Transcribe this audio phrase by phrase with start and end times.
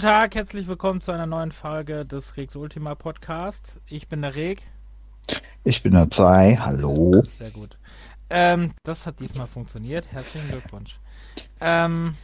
[0.00, 3.76] Guten Tag, herzlich willkommen zu einer neuen Folge des Regs Ultima Podcast.
[3.86, 4.62] Ich bin der Reg.
[5.62, 6.56] Ich bin der Zai.
[6.58, 7.22] Hallo.
[7.22, 7.76] Sehr gut.
[8.30, 10.10] Ähm, das hat diesmal funktioniert.
[10.10, 10.96] Herzlichen Glückwunsch.
[11.60, 12.16] Ähm,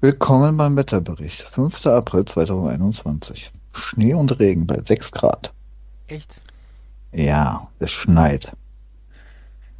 [0.00, 1.42] Willkommen beim Wetterbericht.
[1.42, 1.86] 5.
[1.86, 3.50] April 2021.
[3.72, 5.52] Schnee und Regen bei 6 Grad.
[6.06, 6.40] echt?
[7.10, 8.56] Ja, es schneit.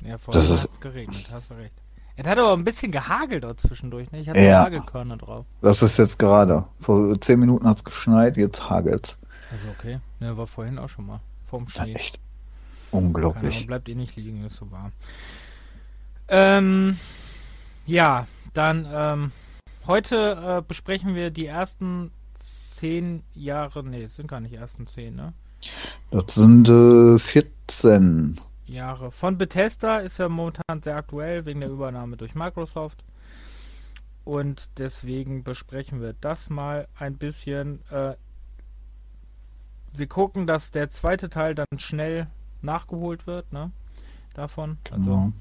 [0.04, 1.74] Ja, Das hat ist- es geregnet, hast du recht.
[2.18, 4.20] Es hat aber ein bisschen gehagelt dort zwischendurch, ne?
[4.20, 4.64] Ich hatte Ja.
[4.64, 5.44] Hagelkörner drauf.
[5.60, 6.64] Das ist jetzt gerade.
[6.80, 9.18] Vor 10 Minuten hat es geschneit, jetzt hagelt's.
[9.50, 10.00] Also okay.
[10.20, 11.20] Ne, war vorhin auch schon mal.
[11.46, 11.90] Vorm Schnee.
[11.92, 12.18] ist echt
[12.90, 13.66] Keine unglaublich.
[13.66, 14.92] bleibt ihr nicht liegen, ist so warm.
[16.28, 16.98] Ähm,
[17.84, 19.32] ja, dann ähm,
[19.86, 25.14] heute äh, besprechen wir die ersten zehn Jahre, nee, es sind gar nicht ersten zehn,
[25.14, 25.32] ne?
[26.10, 28.40] Das sind äh, 14.
[28.66, 33.04] Jahre von Bethesda ist ja momentan sehr aktuell wegen der Übernahme durch Microsoft.
[34.24, 37.80] Und deswegen besprechen wir das mal ein bisschen.
[37.90, 38.16] Äh,
[39.92, 42.26] wir gucken, dass der zweite Teil dann schnell
[42.60, 43.70] nachgeholt wird, ne?
[44.34, 44.78] Davon.
[44.90, 45.32] Also, Genau.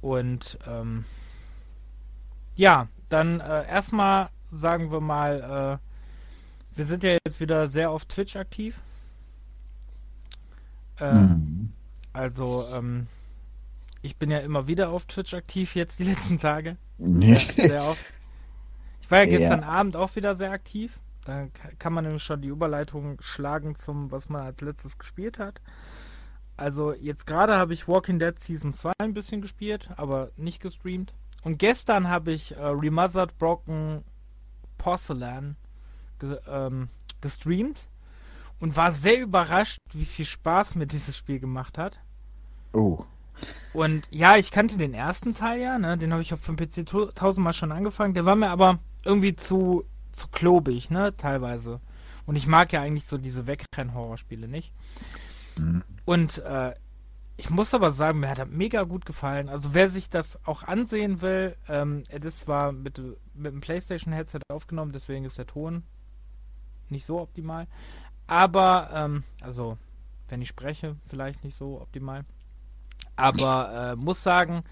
[0.00, 1.04] Und ähm,
[2.56, 8.04] ja, dann äh, erstmal sagen wir mal, äh, wir sind ja jetzt wieder sehr auf
[8.04, 8.80] Twitch aktiv.
[10.98, 11.72] Äh, Mhm.
[12.12, 13.06] Also, ähm,
[14.02, 16.76] ich bin ja immer wieder auf Twitch aktiv jetzt die letzten Tage.
[16.98, 17.36] Nee.
[17.38, 18.04] Sehr, sehr oft.
[19.00, 19.38] Ich war ja Ja.
[19.38, 20.98] gestern Abend auch wieder sehr aktiv.
[21.24, 25.38] Da ka- kann man nämlich schon die Überleitung schlagen zum, was man als letztes gespielt
[25.38, 25.60] hat.
[26.56, 31.14] Also jetzt gerade habe ich Walking Dead Season 2 ein bisschen gespielt, aber nicht gestreamt.
[31.42, 34.04] Und gestern habe ich äh, Remothered Broken
[34.78, 35.56] Porcelain
[36.18, 36.88] ge ähm,
[37.20, 37.78] gestreamt
[38.60, 42.00] und war sehr überrascht, wie viel Spaß mir dieses Spiel gemacht hat.
[42.72, 43.04] Oh.
[43.72, 45.96] Und ja, ich kannte den ersten Teil ja, ne?
[45.96, 48.14] Den habe ich auf dem PC tausendmal schon angefangen.
[48.14, 51.16] Der war mir aber irgendwie zu, zu klobig, ne?
[51.16, 51.80] Teilweise.
[52.26, 54.72] Und ich mag ja eigentlich so diese Wegrenn-Horrorspiele nicht.
[55.56, 55.82] Mhm.
[56.04, 56.74] Und äh,
[57.36, 59.48] ich muss aber sagen, mir hat er mega gut gefallen.
[59.48, 62.98] Also wer sich das auch ansehen will, ähm, das war mit,
[63.34, 65.82] mit dem PlayStation-Headset aufgenommen, deswegen ist der Ton
[66.88, 67.66] nicht so optimal.
[68.26, 69.78] Aber, ähm, also,
[70.28, 72.24] wenn ich spreche, vielleicht nicht so optimal.
[73.16, 74.62] Aber äh, muss sagen,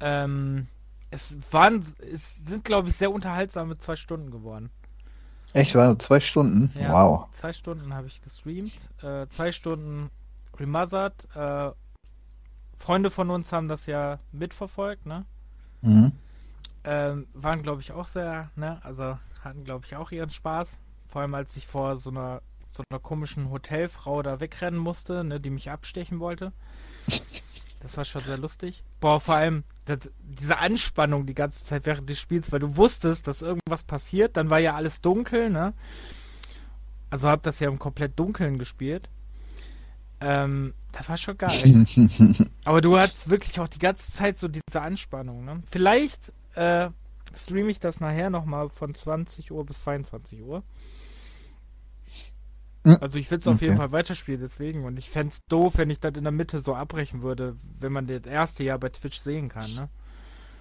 [0.00, 0.66] ähm,
[1.10, 4.70] es waren, es sind, glaube ich, sehr unterhaltsame zwei Stunden geworden.
[5.52, 6.72] Echt, war zwei Stunden?
[6.78, 6.92] Ja.
[6.92, 7.28] Wow.
[7.30, 10.10] Zwei Stunden habe ich gestreamt, äh, zwei Stunden
[10.58, 11.28] remastered.
[11.36, 11.70] Äh,
[12.76, 15.24] Freunde von uns haben das ja mitverfolgt, ne?
[15.82, 16.12] Mhm.
[16.82, 18.80] Ähm, waren, glaube ich, auch sehr, ne?
[18.82, 20.78] Also hatten, glaube ich, auch ihren Spaß.
[21.06, 25.40] Vor allem, als ich vor so einer, so einer komischen Hotelfrau da wegrennen musste, ne?
[25.40, 26.52] Die mich abstechen wollte.
[27.80, 28.82] Das war schon sehr lustig.
[28.98, 33.28] Boah, vor allem das, diese Anspannung die ganze Zeit während des Spiels, weil du wusstest,
[33.28, 34.38] dass irgendwas passiert.
[34.38, 35.74] Dann war ja alles dunkel, ne?
[37.10, 39.10] Also hab das ja im komplett Dunkeln gespielt.
[40.22, 41.50] Ähm, das war schon geil.
[42.64, 45.62] Aber du hattest wirklich auch die ganze Zeit so diese Anspannung, ne?
[45.70, 46.88] Vielleicht äh,
[47.36, 50.62] streame ich das nachher nochmal von 20 Uhr bis 22 Uhr.
[52.84, 52.98] Mhm.
[52.98, 53.76] Also ich will es auf jeden Okay.
[53.76, 54.84] Fall weiterspielen, deswegen.
[54.84, 57.92] Und ich fände es doof, wenn ich das in der Mitte so abbrechen würde, wenn
[57.92, 59.90] man das erste Jahr bei Twitch sehen kann, ne?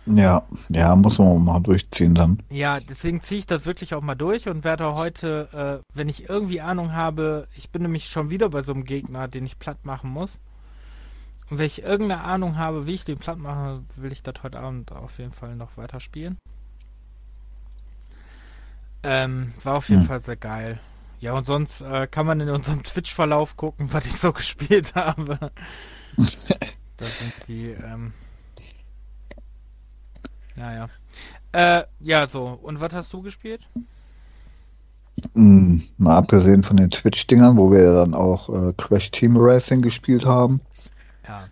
[0.06, 2.42] ja, ja, muss man mal durchziehen dann.
[2.50, 6.30] Ja, deswegen ziehe ich das wirklich auch mal durch und werde heute, äh, wenn ich
[6.30, 9.86] irgendwie Ahnung habe, ich bin nämlich schon wieder bei so einem Gegner, den ich platt
[9.86, 10.40] machen muss.
[11.50, 14.60] Und wenn ich irgendeine Ahnung habe, wie ich den platt mache, will ich das heute
[14.60, 16.38] Abend auf jeden Fall noch weiterspielen.
[19.04, 20.08] Ähm, war auf jeden Hm.
[20.08, 20.80] Fall sehr geil.
[21.24, 25.40] Ja, und sonst äh, kann man in unserem Twitch-Verlauf gucken, was ich so gespielt habe.
[26.98, 28.14] Das sind die, ähm,
[30.56, 30.90] naja.
[31.52, 32.60] Äh, ja, so.
[32.62, 33.62] Und was hast du gespielt?
[35.34, 40.26] Mm, Mal abgesehen von den Twitch-Dingern, wo wir dann auch äh, Crash Team Racing gespielt
[40.26, 40.62] haben,
[41.28, 41.48] Ja.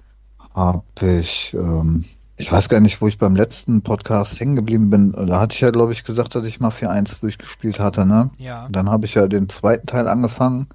[0.54, 0.84] habe
[1.20, 2.06] ich, ähm,
[2.42, 5.12] ich weiß gar nicht, wo ich beim letzten Podcast hängen geblieben bin.
[5.12, 8.32] Da hatte ich ja, glaube ich, gesagt, dass ich Mafia 1 durchgespielt hatte, ne?
[8.38, 8.66] Ja.
[8.72, 10.68] Dann habe ich ja den zweiten Teil angefangen,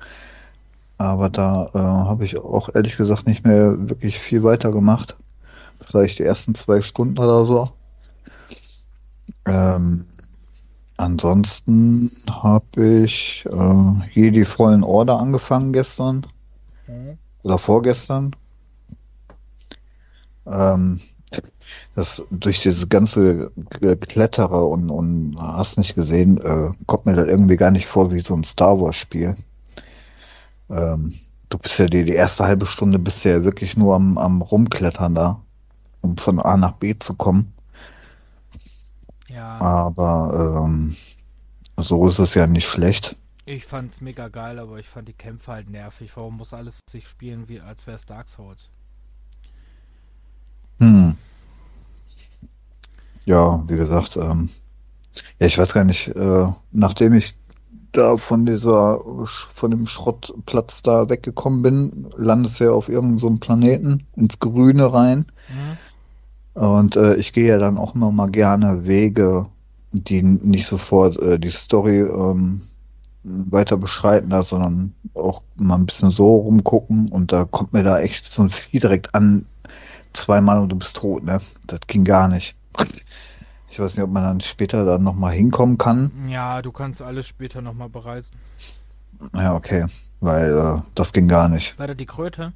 [0.96, 5.16] aber da äh, habe ich auch ehrlich gesagt nicht mehr wirklich viel weiter gemacht.
[5.84, 7.68] Vielleicht die ersten zwei Stunden oder so.
[9.44, 10.04] Ähm,
[10.96, 16.24] ansonsten habe ich äh, Jedi Fallen Order angefangen gestern
[16.86, 17.18] Mhm.
[17.42, 18.36] oder vorgestern.
[20.46, 21.00] Ähm,
[21.96, 23.50] das durch diese ganze
[24.00, 28.20] Kletterer und, und hast nicht gesehen, äh, kommt mir das irgendwie gar nicht vor wie
[28.20, 29.34] so ein Star Wars Spiel.
[30.68, 31.14] Ähm,
[31.48, 35.14] du bist ja die, die erste halbe Stunde bist ja wirklich nur am, am rumklettern
[35.14, 35.40] da,
[36.02, 37.54] um von A nach B zu kommen.
[39.28, 39.58] Ja.
[39.58, 40.94] Aber ähm,
[41.78, 43.16] So ist es ja nicht schlecht.
[43.44, 46.10] Ich fand's mega geil, aber ich fand die Kämpfe halt nervig.
[46.16, 48.68] Warum muss alles sich spielen, wie als wäre es Dark Souls?
[50.78, 51.16] Hm.
[53.26, 54.48] Ja, wie gesagt, ähm,
[55.38, 57.34] ja, ich weiß gar nicht, äh, nachdem ich
[57.92, 63.34] da von dieser, von dem Schrottplatz da weggekommen bin, landest du ja auf irgendeinem so
[63.34, 65.26] Planeten ins Grüne rein.
[65.48, 66.62] Mhm.
[66.62, 69.46] Und äh, ich gehe ja dann auch immer mal gerne Wege,
[69.92, 72.62] die nicht sofort äh, die Story ähm,
[73.24, 77.98] weiter beschreiten da, sondern auch mal ein bisschen so rumgucken und da kommt mir da
[77.98, 79.46] echt so ein Vieh direkt an,
[80.12, 81.40] zweimal und du bist tot, ne?
[81.66, 82.54] Das ging gar nicht.
[83.76, 86.10] Ich weiß nicht, ob man dann später dann nochmal hinkommen kann.
[86.26, 88.34] Ja, du kannst alles später nochmal bereisen.
[89.34, 89.84] Ja, okay.
[90.20, 91.78] Weil äh, das ging gar nicht.
[91.78, 92.54] Weiter die Kröte.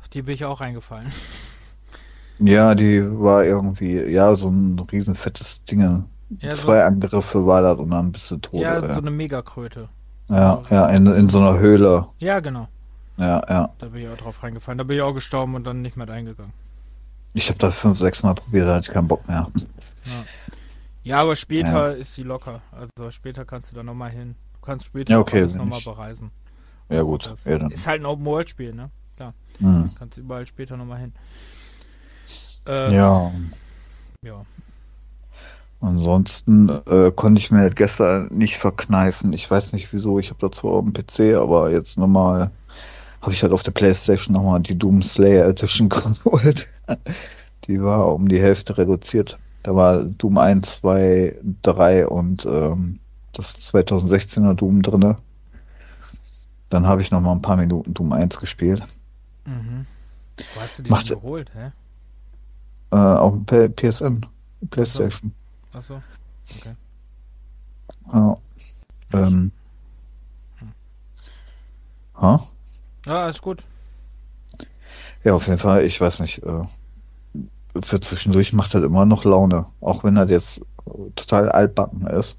[0.00, 1.12] Auf die bin ich auch reingefallen.
[2.38, 6.04] Ja, die war irgendwie, ja, so ein riesen fettes Ding.
[6.40, 8.60] Ja, so, Zwei Angriffe war das und dann bist du tot.
[8.60, 9.88] ja, Ja, so eine Megakröte.
[10.28, 12.08] ja, ja in, in so einer Höhle.
[12.18, 12.66] Ja, genau.
[13.18, 13.68] Ja, ja.
[13.78, 14.78] Da bin ich auch drauf reingefallen.
[14.78, 16.52] Da bin ich auch gestorben und dann nicht mehr eingegangen.
[17.34, 19.48] Ich habe das fünf, sechs Mal probiert, da hatte ich keinen Bock mehr.
[21.02, 21.88] Ja, aber später Ja.
[21.88, 22.62] ist sie locker.
[22.72, 24.36] Also später kannst du da nochmal hin.
[24.54, 26.30] Du kannst später Ja, okay, alles nochmal bereisen.
[26.88, 27.34] Ja, Also gut.
[27.44, 27.70] Ja, dann.
[27.70, 28.90] Ist halt ein Open-World-Spiel, ne?
[29.58, 29.90] Hm.
[29.96, 31.12] Kannst überall später nochmal hin.
[32.66, 33.30] Äh, Ja.
[34.22, 34.44] ja.
[35.80, 39.32] Ansonsten äh, konnte ich mir das gestern nicht verkneifen.
[39.32, 40.18] Ich weiß nicht wieso.
[40.18, 42.50] Ich habe da zwar auf dem PC, aber jetzt nochmal
[43.24, 46.68] habe ich halt auf der Playstation nochmal die Doom Slayer Edition geholt.
[47.66, 49.38] Die war um die Hälfte reduziert.
[49.62, 53.00] Da war Doom 1, 2, 3 und ähm,
[53.32, 55.16] das 2016er Doom drinne.
[56.68, 58.82] Dann habe ich noch mal ein paar Minuten Doom 1 gespielt.
[59.46, 59.86] Mhm.
[60.54, 61.70] Wo hast du die Macht- geholt, hä?
[62.90, 64.26] Äh, auf dem P PSN,
[64.70, 65.32] Playstation.
[65.72, 66.02] Achso.
[66.58, 66.74] Okay.
[68.12, 68.36] Ja.
[69.12, 69.50] Ähm.
[72.20, 72.46] Ha?
[73.06, 73.64] Ja, ist gut.
[75.24, 76.64] Ja, auf jeden Fall, ich weiß nicht, äh,
[77.82, 80.60] für zwischendurch macht halt immer noch Laune, auch wenn er jetzt
[81.16, 82.38] total altbacken ist.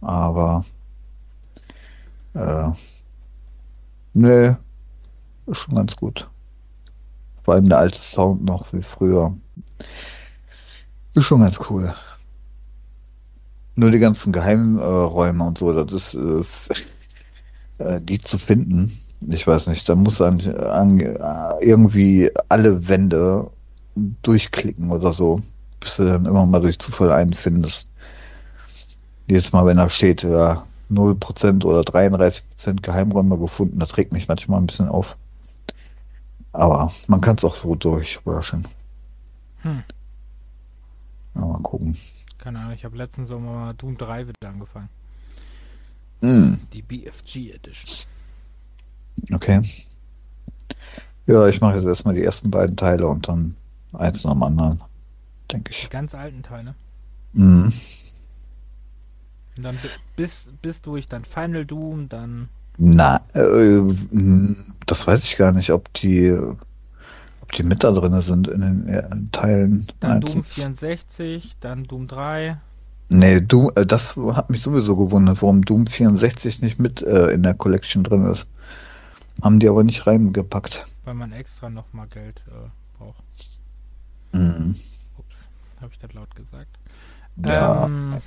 [0.00, 0.64] Aber
[2.34, 2.70] äh,
[4.12, 4.56] nee,
[5.46, 6.28] ist schon ganz gut.
[7.42, 9.36] Vor allem der alte Sound noch wie früher.
[11.14, 11.94] Ist schon ganz cool.
[13.76, 16.44] Nur die ganzen Geheimräume und so, das ist äh,
[17.96, 18.98] äh, die zu finden.
[19.20, 23.50] Ich weiß nicht, da muss an, an äh, irgendwie alle Wände
[24.22, 25.40] durchklicken oder so,
[25.80, 27.90] bis du dann immer mal durch Zufall einen findest.
[29.28, 34.60] Jedes Mal, wenn da steht, ja, 0% oder 33% Geheimräume gefunden, das regt mich manchmal
[34.60, 35.16] ein bisschen auf.
[36.52, 38.66] Aber man kann es auch so durchrushen.
[39.62, 39.82] Hm.
[41.34, 41.96] Ja, mal gucken.
[42.38, 44.88] Keine Ahnung, ich habe letzten Sommer Doom 3 wieder angefangen.
[46.22, 48.06] Hm, Die BFG Edition.
[49.32, 49.62] Okay.
[51.26, 53.56] Ja, ich mache jetzt erstmal die ersten beiden Teile und dann
[53.92, 54.82] eins nach dem anderen,
[55.50, 55.90] denke Die ich.
[55.90, 56.74] ganz alten Teile.
[57.32, 57.72] Mhm.
[59.56, 63.80] Und dann bi- bis, bis durch dann Final Doom, dann Na, äh,
[64.10, 64.56] mh,
[64.86, 66.32] das weiß ich gar nicht, ob die,
[67.40, 69.86] ob die mit da drin sind in den Teilen.
[70.00, 72.58] Dann Doom und- 64, dann Doom 3.
[73.10, 77.42] Nee, Doom, äh, das hat mich sowieso gewundert, warum Doom 64 nicht mit äh, in
[77.44, 78.46] der Collection drin ist.
[79.42, 80.84] Haben die aber nicht reingepackt.
[81.04, 83.24] weil man extra nochmal Geld äh, braucht.
[84.32, 84.76] Mhm.
[85.18, 85.48] Ups,
[85.80, 86.70] habe ich das laut gesagt.
[87.36, 88.20] Ja, Ähm,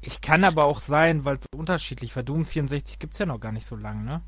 [0.00, 2.22] ich kann aber auch sein, weil es so unterschiedlich war.
[2.22, 4.22] Doom 64 gibt es ja noch gar nicht so lange, ne?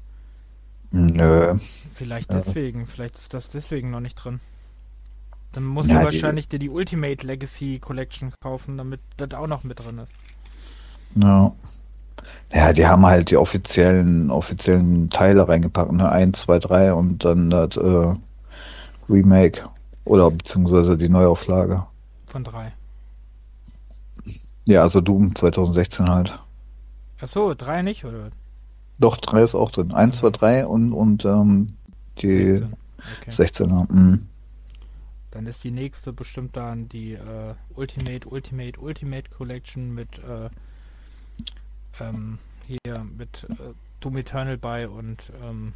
[0.93, 1.57] nö.
[1.93, 2.39] Vielleicht Ja.
[2.41, 4.41] deswegen, vielleicht ist das deswegen noch nicht drin.
[5.53, 9.47] Dann musst Ja, du die- wahrscheinlich dir die Ultimate Legacy Collection kaufen, damit das auch
[9.47, 10.13] noch mit drin ist.
[11.15, 11.53] Ja.
[12.53, 16.11] Ja, die haben halt die offiziellen, offiziellen Teile reingepackt, ne?
[16.11, 18.15] 1, 2, 3 und dann das äh,
[19.09, 19.69] Remake.
[20.05, 21.87] Oder beziehungsweise die Neuauflage.
[22.27, 22.73] Von 3.
[24.65, 26.39] Ja, also Doom 2016 halt.
[27.21, 28.31] Achso, 3 nicht, oder?
[28.99, 29.95] Doch, 3 ist auch drin.
[29.95, 31.75] 1, 2, 3 und, und ähm,
[32.21, 32.77] die 16.
[33.23, 33.31] Okay.
[33.31, 33.93] 16er.
[33.93, 34.29] Mhm.
[35.31, 40.51] Dann ist die nächste bestimmt dann die äh, Ultimate, Ultimate, Ultimate Collection mit äh,
[42.01, 45.73] ähm, hier mit äh, Doom Eternal bei und ähm,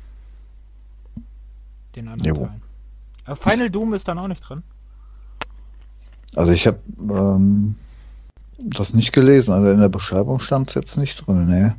[1.95, 2.47] den anderen Jo.
[2.47, 2.63] Teilen.
[3.27, 4.63] Äh, Final Doom ist dann auch nicht drin.
[6.35, 7.77] Also ich habe ähm,
[8.59, 9.53] das nicht gelesen.
[9.53, 11.77] Also in der Beschreibung stand es jetzt nicht drin, ne?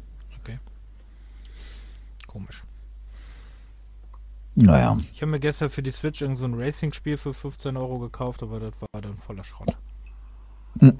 [2.36, 2.66] Komisch.
[4.56, 4.98] Naja.
[5.14, 8.44] Ich habe mir gestern für die Switch irgend so ein Racing-Spiel für 15 Euro gekauft,
[8.44, 9.70] aber das war dann voller Schrott.
[10.80, 11.00] Hm.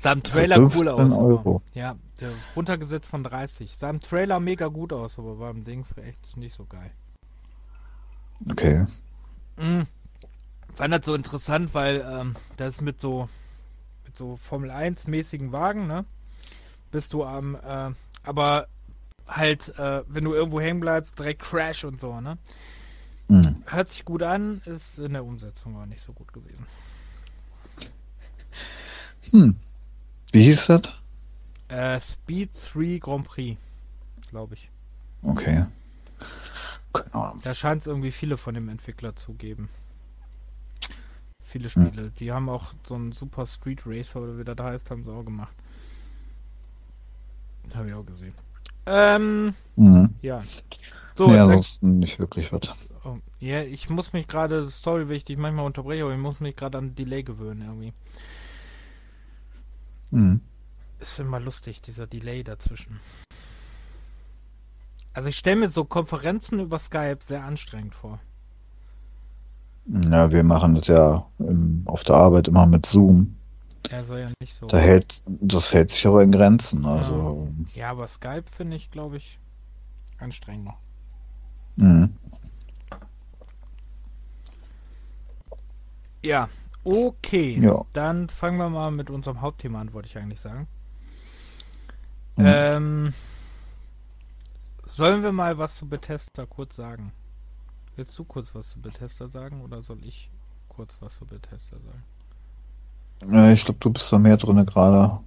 [0.00, 1.12] Sah im Trailer cool aus.
[1.12, 1.60] Euro.
[1.74, 3.76] ja, der runtergesetzt von 30.
[3.76, 6.90] Sah im Trailer mega gut aus, aber war im Dings echt nicht so geil.
[8.50, 8.86] Okay.
[9.58, 9.86] Mhm.
[10.74, 13.28] Fand das so interessant, weil ähm, das mit so
[14.06, 16.06] mit so Formel 1 mäßigen Wagen, ne?
[16.90, 17.90] Bist du am, äh,
[18.22, 18.68] aber
[19.28, 22.38] halt, äh, wenn du irgendwo hängen bleibst, direkt Crash und so, ne?
[23.28, 23.64] Mhm.
[23.66, 26.66] Hört sich gut an, ist in der Umsetzung auch nicht so gut gewesen.
[29.30, 29.56] Hm.
[30.32, 30.82] Wie hieß das?
[31.68, 33.58] Äh, Speed 3 Grand Prix,
[34.30, 34.68] glaube ich.
[35.22, 35.66] Okay.
[36.92, 37.36] Genau.
[37.42, 39.68] Da scheint es irgendwie viele von dem Entwickler zu geben.
[41.42, 42.02] Viele Spiele.
[42.02, 42.12] Hm.
[42.18, 45.24] Die haben auch so einen Super Street Racer oder wie das heißt, haben sie auch
[45.24, 45.52] gemacht.
[47.74, 48.34] Habe ich auch gesehen.
[48.86, 50.14] Ähm, mhm.
[50.22, 50.40] ja.
[51.14, 52.70] So, nee, ansonsten nicht wirklich was.
[53.04, 56.40] Oh, ja, ich muss mich gerade, sorry, wenn ich dich manchmal unterbreche, aber ich muss
[56.40, 57.92] mich gerade an Delay gewöhnen irgendwie.
[60.10, 60.40] Mhm.
[60.98, 63.00] Ist immer lustig, dieser Delay dazwischen.
[65.12, 68.20] Also ich stelle mir so Konferenzen über Skype sehr anstrengend vor.
[69.86, 73.36] Ja, wir machen das ja im, auf der Arbeit immer mit Zoom.
[73.90, 74.66] Ja, soll ja nicht so.
[74.66, 76.84] Da hält, das hält sich aber in Grenzen.
[76.84, 77.48] Also.
[77.74, 79.38] Ja, ja aber Skype finde ich, glaube ich,
[80.18, 80.76] anstrengender.
[81.76, 82.14] Mhm.
[86.22, 86.48] Ja,
[86.84, 87.58] okay.
[87.60, 87.84] Ja.
[87.92, 90.66] Dann fangen wir mal mit unserem Hauptthema an, wollte ich eigentlich sagen.
[92.36, 92.44] Mhm.
[92.46, 93.14] Ähm,
[94.86, 97.12] sollen wir mal was zu Bethesda kurz sagen?
[97.96, 100.30] Willst du kurz was zu Bethesda sagen oder soll ich
[100.68, 103.34] kurz was zu Bethesda sagen?
[103.34, 105.20] Ja, ich glaube, du bist da mehr drin gerade.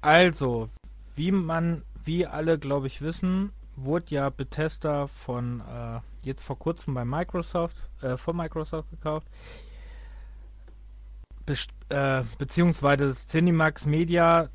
[0.00, 0.68] Also,
[1.16, 6.94] wie man, wie alle, glaube ich, wissen, wurde ja Bethesda von äh, jetzt vor kurzem
[6.94, 9.26] bei Microsoft, äh, von Microsoft gekauft.
[11.44, 11.54] Be
[11.90, 14.48] äh, beziehungsweise Cinemax Media,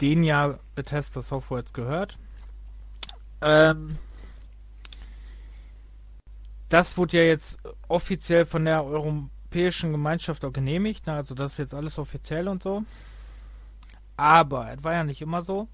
[0.00, 2.18] den ja Bethesda Software jetzt gehört.
[3.40, 3.96] Ähm,
[6.68, 7.58] das wurde ja jetzt
[7.88, 11.14] offiziell von der Europäischen Gemeinschaft auch genehmigt, ne?
[11.14, 12.82] also das ist jetzt alles offiziell und so.
[14.16, 15.68] Aber es war ja nicht immer so.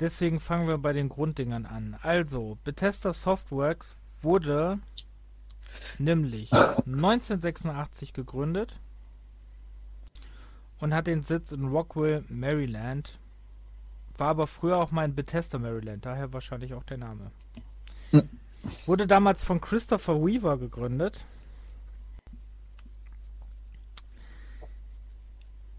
[0.00, 1.96] Deswegen fangen wir bei den Grunddingern an.
[2.02, 4.78] Also, Bethesda Softworks wurde
[5.98, 6.52] nämlich
[6.86, 8.78] 1986 gegründet
[10.80, 13.18] und hat den Sitz in Rockville, Maryland.
[14.16, 17.30] War aber früher auch mal in Bethesda, Maryland, daher wahrscheinlich auch der Name.
[18.86, 21.24] Wurde damals von Christopher Weaver gegründet.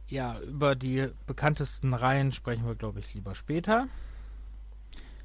[0.08, 3.88] Ja, über die bekanntesten Reihen sprechen wir, glaube ich, lieber später.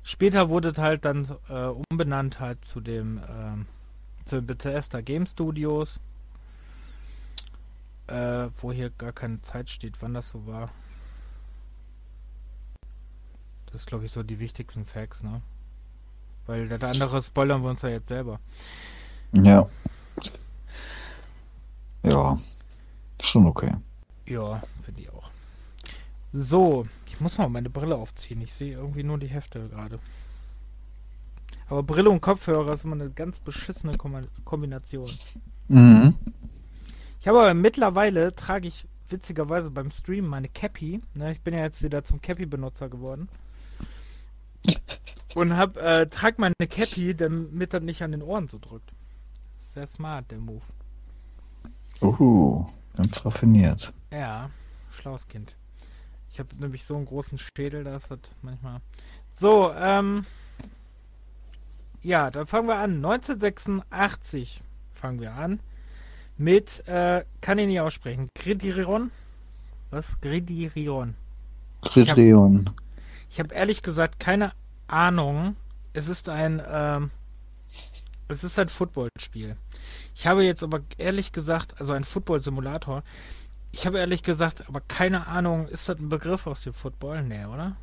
[0.02, 6.00] Später wurde halt dann äh, umbenannt halt zu dem äh, zu Bethesda Game Studios,
[8.06, 10.70] äh, wo hier gar keine Zeit steht, wann das so war.
[13.66, 15.42] Das ist, glaube ich, so die wichtigsten Facts, ne?
[16.46, 18.40] Weil der andere spoilern wir uns ja jetzt selber.
[19.32, 19.68] Ja.
[22.02, 22.38] Ja.
[23.20, 23.74] Schon okay.
[24.30, 25.28] Ja, finde ich auch.
[26.32, 28.40] So, ich muss mal meine Brille aufziehen.
[28.42, 29.98] Ich sehe irgendwie nur die Hefte gerade.
[31.68, 33.96] Aber Brille und Kopfhörer ist immer eine ganz beschissene
[34.44, 35.10] Kombination.
[35.66, 36.14] Mhm.
[37.20, 41.00] Ich habe aber mittlerweile trage ich witzigerweise beim Stream meine Cappy.
[41.14, 43.28] Ne, ich bin ja jetzt wieder zum Cappy-Benutzer geworden.
[45.34, 48.92] Und hab, äh, trag meine Cappy, damit das nicht an den Ohren so drückt.
[49.58, 50.62] Sehr smart, der Move.
[52.00, 53.92] Uhu, ganz raffiniert.
[54.10, 54.50] Ja,
[54.90, 55.56] schlaues Kind.
[56.30, 58.08] Ich habe nämlich so einen großen Schädel, das
[58.42, 58.80] manchmal.
[59.34, 60.26] So, ähm.
[62.02, 62.96] Ja, dann fangen wir an.
[62.96, 65.60] 1986 fangen wir an.
[66.38, 68.28] Mit, äh, kann ich nicht aussprechen.
[68.34, 69.10] Gridirion?
[69.90, 70.18] Was?
[70.20, 71.14] Gridirion.
[71.82, 72.70] Gridirion.
[73.28, 74.52] Ich habe hab ehrlich gesagt keine
[74.86, 75.56] Ahnung.
[75.92, 77.10] Es ist ein, ähm,
[78.28, 79.56] es ist ein Footballspiel.
[80.14, 83.02] Ich habe jetzt aber ehrlich gesagt, also ein Football-Simulator.
[83.72, 87.22] Ich habe ehrlich gesagt, aber keine Ahnung, ist das ein Begriff aus dem Football?
[87.22, 87.76] Nee, oder?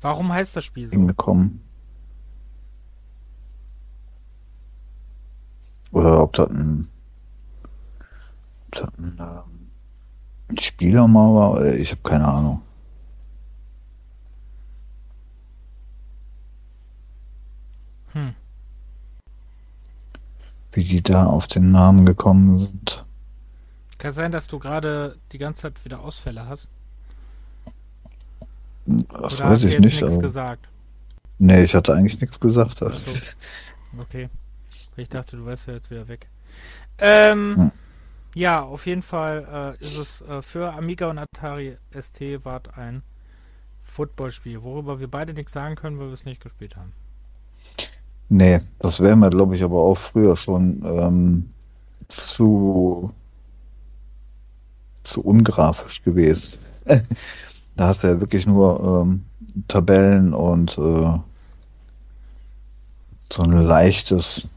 [0.00, 0.92] Warum heißt das Spiel so?
[0.92, 1.62] Hingekommen.
[5.92, 6.88] Oder ob das ein,
[8.66, 9.18] ob das ein
[10.50, 12.62] ähm, Spieler mal war, äh, ich habe keine Ahnung.
[18.12, 18.34] Hm.
[20.76, 23.06] Wie die da auf den Namen gekommen sind.
[23.96, 26.68] Kann sein, dass du gerade die ganze Zeit wieder Ausfälle hast.
[28.84, 30.02] Das Oder weiß ich nicht.
[30.02, 30.68] Nichts gesagt?
[31.38, 32.80] Nee, ich hatte eigentlich nichts gesagt.
[32.80, 32.90] So.
[33.96, 34.28] Okay.
[34.98, 36.28] Ich dachte, du wärst ja jetzt wieder weg.
[36.98, 37.72] Ähm, Hm.
[38.34, 43.02] ja, auf jeden Fall äh, ist es äh, für Amiga und Atari ST wart ein
[43.82, 46.92] Footballspiel, worüber wir beide nichts sagen können, weil wir es nicht gespielt haben.
[48.28, 51.48] Nee, das wäre mir, glaube ich, aber auch früher schon ähm,
[52.08, 53.12] zu,
[55.04, 56.58] zu ungrafisch gewesen.
[57.76, 59.24] da hast du ja wirklich nur ähm,
[59.68, 61.18] Tabellen und äh,
[63.32, 64.48] so ein leichtes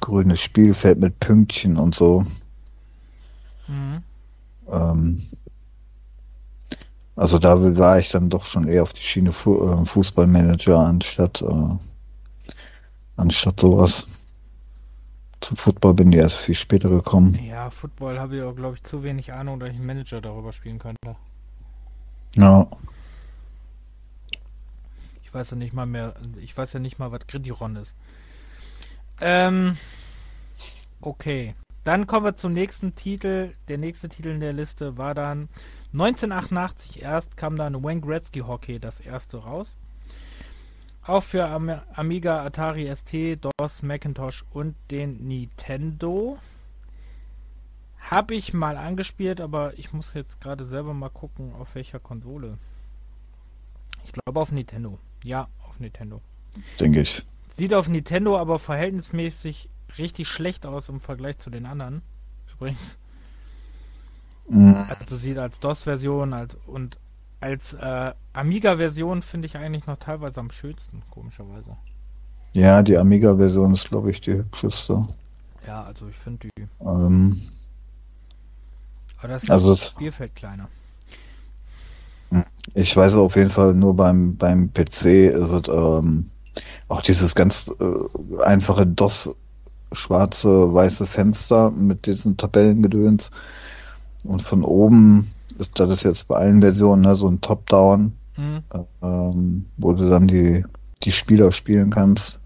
[0.00, 2.24] grünes Spielfeld mit Pünktchen und so.
[3.66, 4.02] Mhm.
[4.70, 5.22] Ähm,
[7.16, 11.42] also da war ich dann doch schon eher auf die Schiene Fu äh, Fußballmanager anstatt
[11.42, 11.76] äh,
[13.18, 14.06] anstatt sowas.
[15.40, 17.38] Zum Football bin ich erst viel später gekommen.
[17.44, 20.52] Ja, Football habe ich auch, glaube ich, zu wenig Ahnung, dass ich einen Manager darüber
[20.52, 21.16] spielen könnte.
[22.34, 22.68] Ja,
[25.28, 27.94] Ich weiß ja nicht mal mehr, ich weiß ja nicht mal, was Gridiron ist.
[29.20, 29.76] Ähm,
[31.02, 31.54] okay.
[31.84, 33.52] Dann kommen wir zum nächsten Titel.
[33.68, 35.48] Der nächste Titel in der Liste war dann
[35.92, 39.76] 1988 erst kam dann Wayne Gretzky Hockey das erste raus.
[41.08, 46.38] Auch für Am Amiga, Atari ST, DOS, Macintosh und den Nintendo.
[47.98, 52.58] Habe ich mal angespielt, aber ich muss jetzt gerade selber mal gucken, auf welcher Konsole.
[54.04, 54.98] Ich glaube auf Nintendo.
[55.24, 56.20] Ja, auf Nintendo.
[56.78, 57.24] denke ich.
[57.48, 62.02] Sieht auf Nintendo aber verhältnismäßig richtig schlecht aus im Vergleich zu den anderen.
[62.54, 62.98] Übrigens.
[64.50, 66.98] Mm, Also sieht als DOS-Version als, und
[67.40, 71.76] als äh, Amiga-Version finde ich eigentlich noch teilweise am schönsten, komischerweise.
[72.52, 75.06] Ja, die Amiga-Version ist, glaube ich, die hübscheste.
[75.66, 76.62] Ja, also ich finde die.
[76.80, 77.40] Ähm,
[79.18, 80.68] Aber das ist Also das Spielfeld kleiner.
[82.74, 86.30] ich weiß auf jeden Fall nur beim, beim PC ist es ähm,
[86.88, 89.30] auch dieses ganz äh, einfache DOS
[89.92, 93.30] schwarze, weiße Fenster mit diesen Tabellengedöns.
[94.24, 98.62] Und von oben ist das ist jetzt bei allen Versionen ne, so ein Top-Down, Mhm.
[99.02, 100.64] ähm, wo du dann die,
[101.02, 102.38] die Spieler spielen kannst.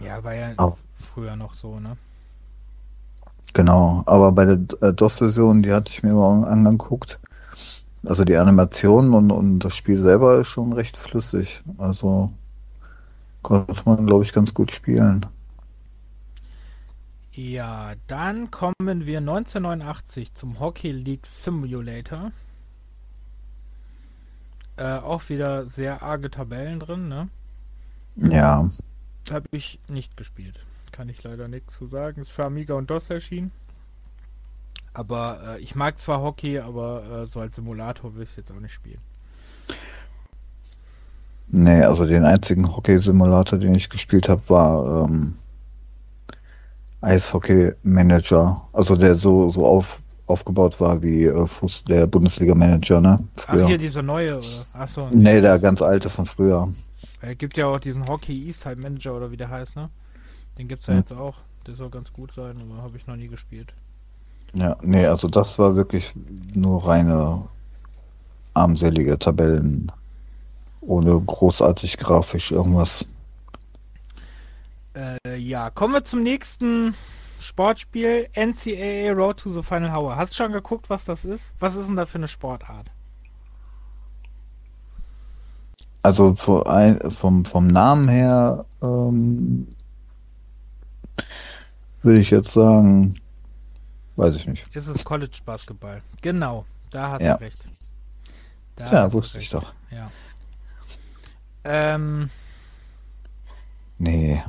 [0.00, 0.76] Ja, war ja Au.
[0.94, 1.96] früher noch so, ne?
[3.54, 7.18] Genau, aber bei der äh, DOS-Version, die hatte ich mir mal angeguckt.
[8.06, 11.62] Also die Animation und, und das Spiel selber ist schon recht flüssig.
[11.78, 12.30] Also
[13.42, 15.26] konnte man, glaube ich, ganz gut spielen.
[17.38, 22.32] Ja, dann kommen wir 1989 zum Hockey League Simulator.
[24.76, 27.28] Äh, auch wieder sehr arge Tabellen drin, ne?
[28.16, 28.68] Ja,
[29.30, 30.58] Habe ich nicht gespielt.
[30.90, 32.22] Kann ich leider nichts zu sagen.
[32.22, 33.52] Ist für Amiga und DOS erschienen.
[34.92, 38.50] Aber äh, ich mag zwar Hockey, aber äh, so als Simulator will ich es jetzt
[38.50, 39.00] auch nicht spielen.
[41.46, 45.36] nee, also den einzigen Hockey-Simulator, den ich gespielt habe, war ähm,
[47.00, 48.68] Eishockey-Manager.
[48.72, 53.18] Also der so, so auf, aufgebaut war wie äh, Fuß, der Bundesliga-Manager, ne?
[53.36, 53.66] Ach, Früher.
[53.66, 54.46] hier diese neue, oder?
[54.74, 56.72] Achso, Nee, der ganz alte von früher.
[57.22, 59.88] äh, gibt ja auch diesen Hockey East Side Manager oder wie der heißt, ne?
[60.58, 61.00] Den gibt's ja Hm.
[61.00, 61.36] jetzt auch.
[61.66, 63.74] Der soll ganz gut sein, aber habe ich noch nie gespielt.
[64.54, 66.14] Ja, nee, also das war wirklich
[66.54, 67.42] nur reine
[68.54, 69.92] armselige Tabellen.
[70.80, 73.06] Ohne großartig grafisch irgendwas.
[74.98, 76.94] Äh, ja, kommen wir zum nächsten
[77.38, 78.28] Sportspiel.
[78.34, 80.16] NCAA Road to the Final Hour.
[80.16, 81.52] Hast du schon geguckt, was das ist?
[81.60, 82.90] Was ist denn da für eine Sportart?
[86.02, 89.68] Also vor ein, vom, vom Namen her ähm,
[92.02, 93.14] würde ich jetzt sagen,
[94.16, 94.74] weiß ich nicht.
[94.74, 96.02] Ist es College Basketball?
[96.22, 97.36] Genau, da hast Ja.
[97.36, 97.68] du recht.
[98.76, 99.54] Da du wusste ich recht.
[99.54, 99.72] doch.
[99.90, 100.10] Ja.
[101.64, 102.30] Ähm,
[104.00, 104.40] Nee,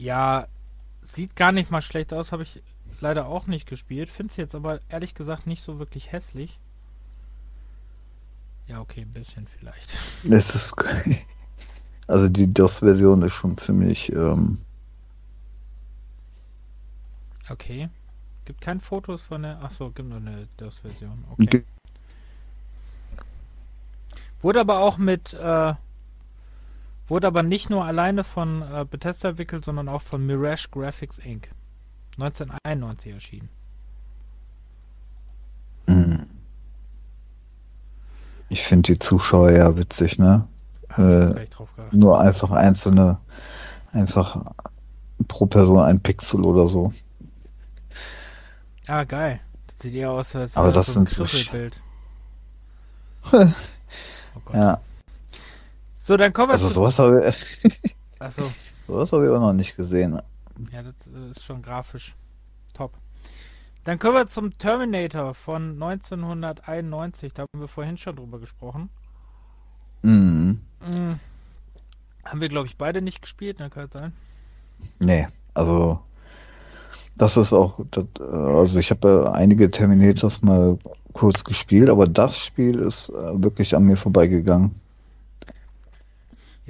[0.00, 0.46] ja,
[1.02, 2.62] sieht gar nicht mal schlecht aus, habe ich
[3.00, 4.08] leider auch nicht gespielt.
[4.08, 6.58] Finde es jetzt aber ehrlich gesagt nicht so wirklich hässlich.
[8.66, 9.92] Ja, okay, ein bisschen vielleicht.
[10.30, 10.74] es ist.
[12.06, 14.10] Also die DOS-Version ist schon ziemlich.
[14.12, 14.58] Ähm,
[17.50, 17.88] Okay.
[18.44, 19.60] Gibt keine Fotos von der.
[19.60, 21.24] Achso, gibt nur eine DOS-Version.
[21.36, 21.64] Okay.
[24.40, 25.34] Wurde aber auch mit.
[25.34, 25.74] Äh,
[27.10, 31.50] wurde aber nicht nur alleine von äh, Bethesda entwickelt, sondern auch von Mirage Graphics Inc.
[32.18, 33.48] 1991 erschienen.
[35.86, 36.22] mm.
[38.48, 40.46] Ich finde die Zuschauer ja witzig, ne?
[40.96, 41.46] Äh.
[41.92, 43.18] Nur einfach einzelne,
[43.92, 44.44] einfach
[45.28, 46.92] pro Person ein Pixel oder so.
[48.88, 49.40] Ah, geil.
[49.68, 51.80] Das sieht eher aus als Aber das so ein sind so Griffelbild.
[54.36, 54.54] Oh Gott.
[54.54, 54.80] Ja,
[56.10, 56.74] So, dann kommen wir Also zu.
[56.74, 57.70] sowas habe ich,
[58.18, 58.42] Achso,
[58.88, 60.20] sowas hab ich auch noch nicht gesehen.
[60.72, 62.16] ja, das äh, ist schon grafisch
[62.74, 62.94] top.
[63.84, 67.32] Dann kommen wir zum Terminator von 1991.
[67.32, 68.90] Da haben wir vorhin schon drüber gesprochen.
[70.02, 70.58] Mhm.
[70.80, 71.12] Mm.
[72.24, 73.70] Haben wir, glaube ich, beide nicht gespielt, ne?
[73.70, 74.12] Kann sein?
[74.98, 76.00] Nee, also
[77.18, 80.76] das ist auch, das, äh, also ich habe ja einige Terminators mal
[81.12, 84.74] kurz gespielt, aber das Spiel ist äh, wirklich an mir vorbeigegangen.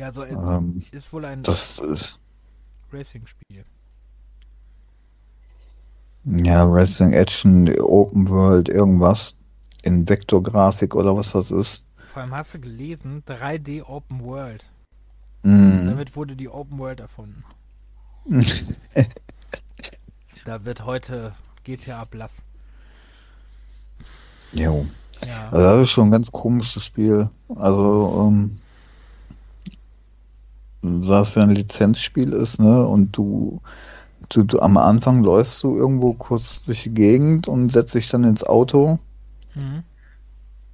[0.01, 1.79] Ja, so äh, Ähm, ist wohl ein das
[2.91, 3.67] Racing-Spiel.
[6.25, 9.37] ja, Wrestling Action, Open World, irgendwas
[9.83, 11.85] in Vektorgrafik oder was das ist.
[12.07, 14.65] Vor allem hast du gelesen, 3D Open World.
[15.43, 15.89] Mhm.
[15.89, 17.45] Damit wurde die Open World erfunden.
[20.47, 21.35] Da wird heute
[21.65, 22.43] GTA Blass.
[24.53, 24.87] jo.
[25.27, 25.51] Ja.
[25.51, 27.29] Also das ist schon ein ganz komisches Spiel.
[27.55, 28.59] Also, ähm,
[30.83, 33.61] da es ja ein Lizenzspiel ist, ne, und du,
[34.31, 38.25] du, du am Anfang läufst du irgendwo kurz durch die Gegend und setzt dich dann
[38.25, 38.99] ins Auto,
[39.55, 39.83] Mhm.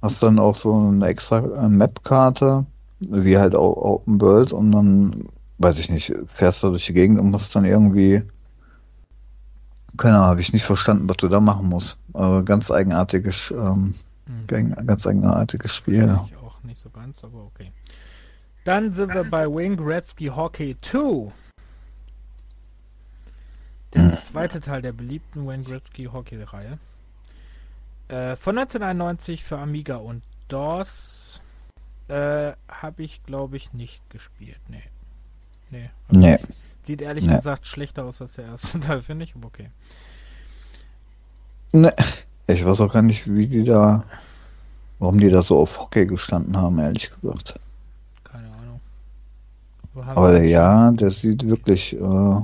[0.01, 2.65] hast dann auch so eine extra äh, Map-Karte,
[2.99, 7.19] wie halt auch Open World und dann, weiß ich nicht, fährst du durch die Gegend
[7.19, 8.21] und musst dann irgendwie,
[9.97, 11.97] keine Ahnung, habe ich nicht verstanden, was du da machen musst.
[12.13, 13.93] Aber ganz eigenartiges, ähm,
[14.27, 14.75] Mhm.
[14.85, 16.19] ganz eigenartiges Spiel.
[16.25, 17.71] Ich auch nicht so ganz, aber okay.
[18.67, 21.31] Dann sind wir bei Wayne Gretzky Hockey 2.
[23.93, 24.11] Der Hm.
[24.13, 26.77] zweite Teil der beliebten Wayne Gretzky Hockey-Reihe.
[28.09, 31.39] Äh, von 1991 für Amiga und DOS.
[32.09, 34.59] Äh, habe ich, glaube ich, nicht gespielt.
[34.67, 34.83] Nee.
[35.69, 35.89] Nee.
[36.09, 36.37] Nee.
[36.83, 37.35] Sieht ehrlich Nee.
[37.35, 39.69] gesagt schlechter aus als der erste Teil, finde ich, aber okay.
[41.71, 41.93] Ne,
[42.47, 44.03] ich weiß auch gar nicht, wie die da,
[44.99, 47.59] warum die da so auf Hockey gestanden haben, ehrlich gesagt.
[48.23, 48.79] Keine Ahnung.
[49.81, 52.41] Wo haben Aber ja, der sieht wirklich äh,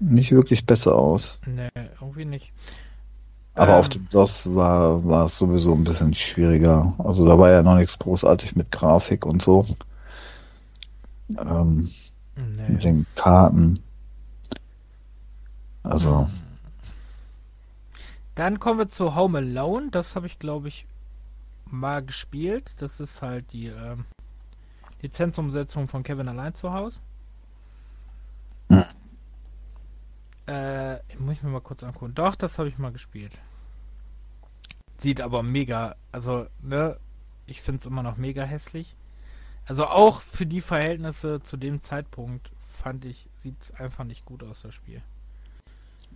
[0.00, 1.40] nicht wirklich besser aus.
[1.46, 1.68] Nee,
[2.00, 2.52] irgendwie nicht.
[3.54, 6.94] Aber Ähm, auf dem DOS war, war es sowieso ein bisschen schwieriger.
[6.98, 9.66] Also da war ja noch nichts großartig mit Grafik und so.
[11.38, 11.90] Ähm,
[12.68, 12.78] mit Nee.
[12.78, 13.80] den Karten.
[15.82, 16.28] Also,
[18.34, 19.88] Dann kommen wir zu Home Alone.
[19.90, 20.86] Das habe ich, glaube ich,
[21.66, 22.72] mal gespielt.
[22.78, 24.04] Das ist halt die ähm,
[25.02, 27.00] Lizenzumsetzung von Kevin allein zu Hause.
[28.68, 28.84] Hm.
[30.46, 32.14] Äh, muss ich mir mal kurz angucken.
[32.14, 33.38] Doch, das habe ich mal gespielt.
[34.98, 36.98] Sieht aber mega, also, ne,
[37.46, 38.94] ich finde es immer noch mega hässlich.
[39.66, 44.42] Also auch für die Verhältnisse zu dem Zeitpunkt fand ich, sieht es einfach nicht gut
[44.42, 45.02] aus, das Spiel.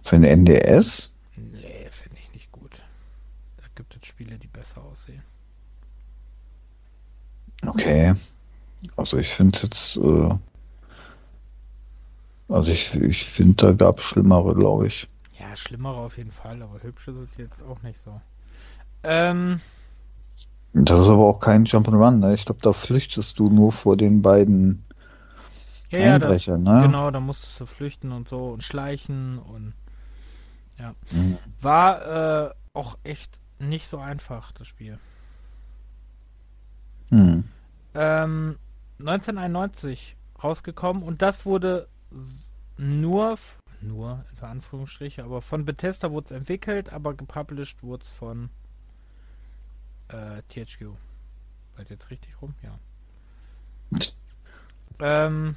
[0.02, 1.12] für den NDS?
[1.36, 2.82] Nee, finde ich nicht gut.
[3.56, 5.22] Da gibt es Spiele, die besser aussehen.
[7.66, 8.14] Okay.
[8.96, 10.30] Also ich finde jetzt, äh,
[12.48, 15.06] also ich, ich finde, da gab es schlimmere, glaube ich.
[15.38, 18.20] Ja, schlimmere auf jeden Fall, aber hübsch ist es jetzt auch nicht so.
[19.02, 19.60] Ähm,
[20.74, 22.34] Das ist aber auch kein Jump'n'Run, ne?
[22.34, 24.84] Ich glaube, da flüchtest du nur vor den beiden
[25.90, 26.86] ja, ja, das, ne?
[26.86, 29.74] genau, da musstest du flüchten und so und schleichen und
[31.10, 31.38] Mhm.
[31.60, 34.98] war äh, auch echt nicht so einfach, das Spiel.
[37.10, 37.44] Hm.
[37.94, 38.58] Ähm,
[39.00, 41.88] 1991 rausgekommen und das wurde
[42.76, 43.38] nur,
[43.80, 48.50] nur in Anführungsstriche, aber von Bethesda wurde es entwickelt, aber gepublished wurde es von
[50.08, 50.90] äh, THQ.
[51.76, 52.54] Seid jetzt richtig rum?
[52.62, 52.78] Ja.
[55.00, 55.56] Ähm,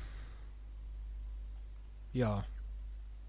[2.13, 2.43] ja,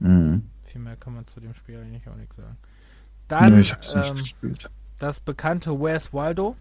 [0.01, 0.49] Mhm.
[0.63, 2.57] viel mehr kann man zu dem Spiel eigentlich auch nichts sagen.
[3.27, 4.57] Dann Nö, ich hab's nicht ähm,
[4.99, 6.57] das bekannte Where's Waldo.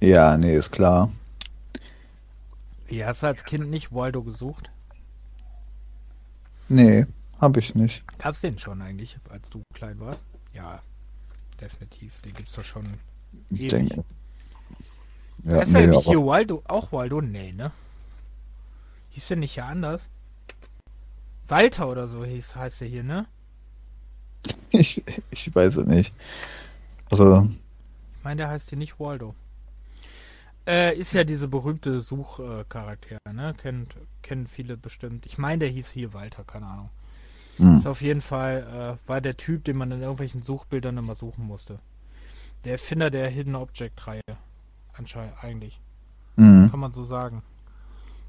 [0.00, 1.10] Ja, nee, ist klar.
[2.86, 4.70] Wie hast du als Kind nicht Waldo gesucht?
[6.68, 7.06] Nee,
[7.40, 8.02] hab ich nicht.
[8.18, 10.22] Gab's den schon eigentlich, als du klein warst?
[10.52, 10.80] Ja,
[11.60, 12.20] definitiv.
[12.20, 12.86] Den gibt's doch schon
[13.50, 13.70] Ich ewig.
[13.70, 14.04] denke.
[15.44, 16.62] Ja, der nee, nicht hier Waldo?
[16.68, 17.20] Auch Waldo?
[17.20, 17.72] Nee, ne?
[19.10, 20.08] Hieß der nicht hier anders?
[21.48, 23.26] Walter oder so hieß, heißt der hier, ne?
[24.70, 26.14] ich, ich weiß es nicht.
[27.10, 27.48] Also,
[28.18, 29.34] Ich meine, der heißt hier nicht Waldo.
[30.66, 33.54] Äh, ist ja diese berühmte Suchcharakter, ne?
[33.56, 35.26] Kennt, kennen viele bestimmt.
[35.26, 36.90] Ich meine, der hieß hier Walter, keine Ahnung.
[37.56, 37.78] hm.
[37.78, 41.46] Ist auf jeden Fall, äh, war der Typ, den man in irgendwelchen Suchbildern immer suchen
[41.46, 41.78] musste.
[42.64, 44.20] Der Erfinder der Hidden Object-Reihe.
[44.92, 45.80] Anscheinend, eigentlich.
[46.36, 46.68] Hm.
[46.70, 47.42] Kann man so sagen.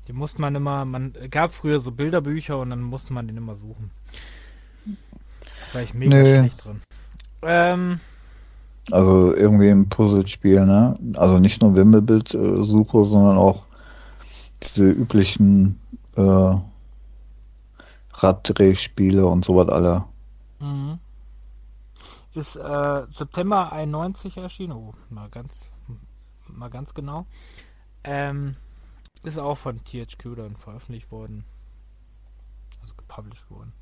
[0.08, 3.56] Die musste man immer, man gab früher so Bilderbücher und dann musste man den immer
[3.56, 3.92] suchen.
[5.74, 6.40] War ich mega Nö.
[6.40, 6.82] schlecht drin.
[7.44, 8.00] Ähm,
[8.90, 10.98] Also irgendwie ein Puzzlespiel, ne?
[11.16, 13.66] Also nicht nur Wimmelbildsuche, sondern auch
[14.64, 15.80] diese üblichen
[16.16, 16.56] äh,
[18.14, 20.06] Raddrehspiele und sowas alle.
[20.60, 21.00] Mhm.
[22.34, 24.74] Ist äh, September 91 erschienen.
[24.74, 25.72] Oh, mal ganz,
[26.48, 27.26] mal ganz genau.
[28.04, 28.56] Ähm,
[29.24, 31.46] ist auch von THQ dann veröffentlicht worden.
[32.82, 33.74] Also gepublished worden.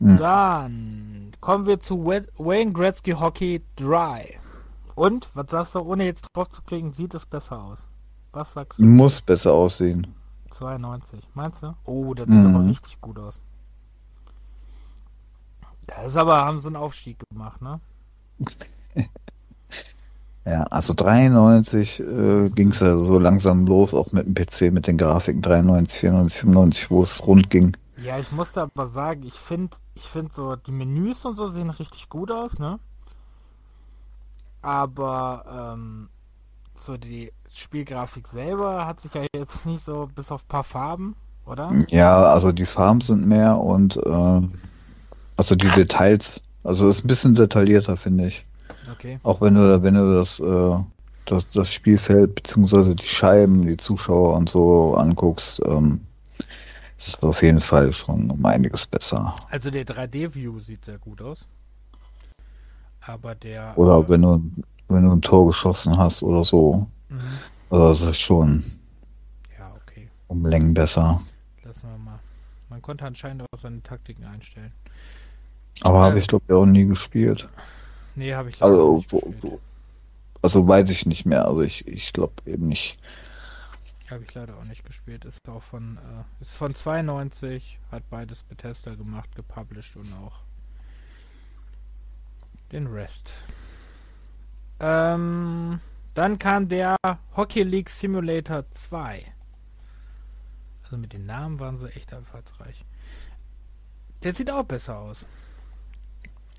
[0.00, 0.18] Hm.
[0.18, 4.38] Dann kommen wir zu Wayne Gretzky Hockey Dry.
[4.94, 7.86] Und, was sagst du, ohne jetzt drauf zu klicken, sieht es besser aus?
[8.32, 8.84] Was sagst du?
[8.84, 10.14] Muss besser aussehen.
[10.52, 11.20] 92.
[11.34, 11.74] Meinst du?
[11.84, 12.54] Oh, der sieht mhm.
[12.54, 13.40] aber richtig gut aus.
[15.86, 17.80] Das ist aber, haben sie einen Aufstieg gemacht, ne?
[20.44, 24.86] ja, also 93 äh, ging es ja so langsam los, auch mit dem PC, mit
[24.86, 27.76] den Grafiken 93, 94, 95, wo es rund ging.
[28.02, 31.70] Ja, ich musste aber sagen, ich finde, ich finde so, die Menüs und so sehen
[31.70, 32.78] richtig gut aus, ne?
[34.60, 36.08] Aber ähm,
[36.74, 41.16] so die Spielgrafik selber hat sich ja jetzt nicht so bis auf ein paar Farben,
[41.46, 41.72] oder?
[41.88, 44.40] Ja, also die Farben sind mehr und äh,
[45.36, 48.44] also die Details, also ist ein bisschen detaillierter, finde ich.
[48.92, 49.18] Okay.
[49.22, 50.78] Auch wenn du, wenn du das, äh,
[51.24, 56.02] das, das Spielfeld beziehungsweise die Scheiben, die Zuschauer und so anguckst, ähm,
[56.98, 59.34] ist auf jeden Fall schon um einiges besser.
[59.50, 61.46] Also der 3D-View sieht sehr gut aus.
[63.00, 63.76] Aber der.
[63.76, 64.50] Oder äh, wenn du
[64.88, 66.86] wenn du ein Tor geschossen hast oder so.
[67.08, 67.20] Mhm.
[67.70, 68.64] Also das ist schon
[69.58, 70.08] ja, okay.
[70.28, 71.20] um Längen besser.
[71.64, 72.20] Lassen wir mal.
[72.68, 74.72] Man konnte anscheinend auch seine Taktiken einstellen.
[75.82, 77.48] Aber äh, habe ich glaube ich auch nie gespielt.
[78.14, 79.60] Nee, habe ich also, nicht wo, wo,
[80.42, 82.98] also weiß ich nicht mehr, also ich, ich glaube eben nicht.
[84.10, 85.24] Habe ich leider auch nicht gespielt.
[85.24, 90.42] Ist auch von äh, ist von 92, hat beides Bethesda gemacht, gepublished und auch
[92.72, 93.32] den Rest.
[94.80, 95.80] Ähm,
[96.14, 96.96] dann kam der
[97.36, 99.24] Hockey League Simulator 2.
[100.84, 102.84] Also mit den Namen waren sie echt einfallsreich.
[104.22, 105.26] Der sieht auch besser aus.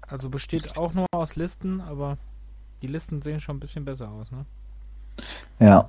[0.01, 2.17] Also besteht auch nur aus Listen, aber
[2.81, 4.45] die Listen sehen schon ein bisschen besser aus, ne?
[5.59, 5.87] Ja.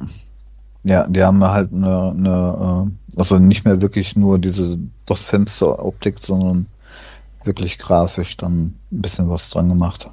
[0.88, 6.18] Ja, die haben halt eine, eine äh, also nicht mehr wirklich nur diese das Fensteroptik,
[6.18, 6.66] sondern
[7.44, 10.09] wirklich grafisch dann ein bisschen was dran gemacht.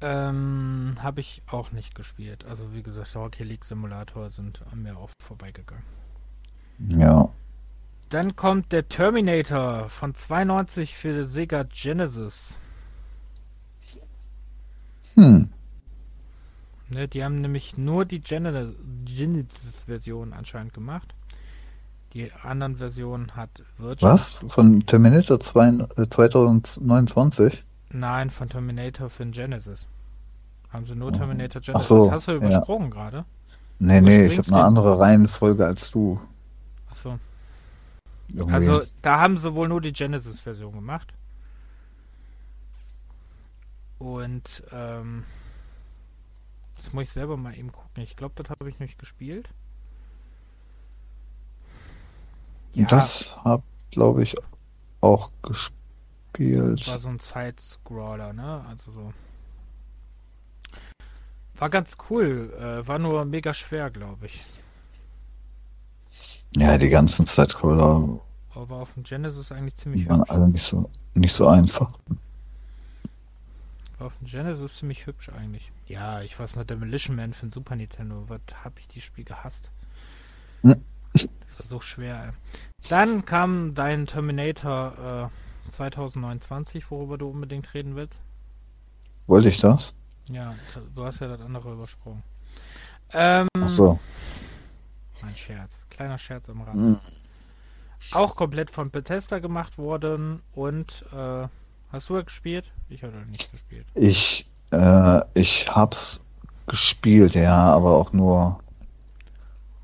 [0.00, 2.44] Ähm, habe ich auch nicht gespielt.
[2.48, 5.82] Also wie gesagt, Hockey League Simulator sind an mir auch vorbeigegangen.
[6.88, 7.30] Ja.
[8.10, 12.54] Dann kommt der Terminator von 92 für Sega Genesis.
[15.14, 15.50] Hm.
[16.90, 21.14] Ne, die haben nämlich nur die Genesis-Version anscheinend gemacht.
[22.14, 24.12] Die anderen Versionen hat Virtual.
[24.12, 24.44] Was?
[24.48, 27.62] Von Terminator 2, äh, 2029?
[27.92, 29.86] Nein, von Terminator für den Genesis.
[30.70, 31.86] Haben sie nur Terminator Genesis?
[31.86, 32.94] Ach so, hast du übersprungen ja.
[32.94, 33.24] gerade?
[33.78, 36.20] Nee, nee, ich habe eine andere Reihenfolge als du.
[36.90, 37.18] Ach so.
[38.34, 38.54] Irgendwie.
[38.54, 41.14] Also, da haben sie wohl nur die Genesis-Version gemacht.
[43.98, 45.22] Und, ähm,
[46.80, 48.02] das muss ich selber mal eben gucken.
[48.02, 49.48] Ich glaube, das habe ich nicht gespielt.
[52.74, 52.86] Ja.
[52.86, 54.36] Das habe, glaube ich,
[55.00, 55.80] auch gespielt
[56.40, 56.86] gespielt.
[56.86, 58.64] War so ein Side-Scroller, ne?
[58.68, 59.12] Also so.
[61.56, 62.52] War ganz cool.
[62.58, 64.46] Äh, war nur mega schwer, glaube ich.
[66.56, 68.20] Ja, die ganzen Side-Scroller.
[68.54, 70.30] Aber auf dem Genesis eigentlich ziemlich waren hübsch.
[70.30, 71.92] alle nicht so, nicht so einfach.
[74.00, 75.70] War auf dem Genesis ziemlich hübsch eigentlich.
[75.86, 78.24] Ja, ich weiß noch, Demolition Man für den Super Nintendo.
[78.28, 79.70] Was hab ich die Spiel gehasst?
[80.62, 80.82] Hm.
[81.12, 82.32] Das war so schwer.
[82.88, 85.30] Dann kam dein Terminator
[85.68, 88.22] äh, 2029, worüber du unbedingt reden willst?
[89.26, 89.94] Wollte ich das?
[90.30, 90.54] Ja,
[90.94, 92.22] du hast ja das andere übersprungen.
[93.12, 94.00] Ähm, Ach so.
[95.20, 95.84] Mein Scherz.
[95.90, 96.76] Kleiner Scherz am Rand.
[96.76, 96.98] Mhm.
[98.12, 101.48] Auch komplett von Bethesda gemacht worden und äh,
[101.92, 102.64] hast du ja gespielt?
[102.88, 103.86] Ich habe nicht gespielt.
[103.94, 106.20] Ich, äh, ich hab's
[106.66, 108.60] gespielt, ja, aber auch nur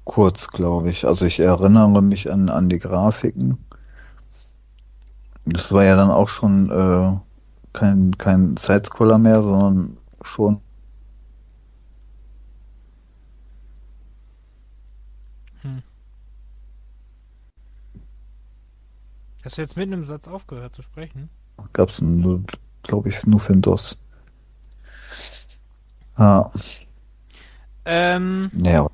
[0.04, 1.06] kurz, glaube ich.
[1.06, 3.58] Also ich erinnere mich an, an die Grafiken
[5.46, 7.18] das war ja dann auch schon äh,
[7.72, 10.60] kein, kein Sidescroller mehr, sondern schon.
[15.62, 15.82] Hm.
[19.44, 21.30] Hast du jetzt mitten im Satz aufgehört zu sprechen?
[21.72, 22.42] Gab's nur,
[22.82, 23.98] glaube ich, nur für den DOS.
[26.14, 26.50] Ah.
[27.84, 28.50] Ähm.
[28.54, 28.88] Ja.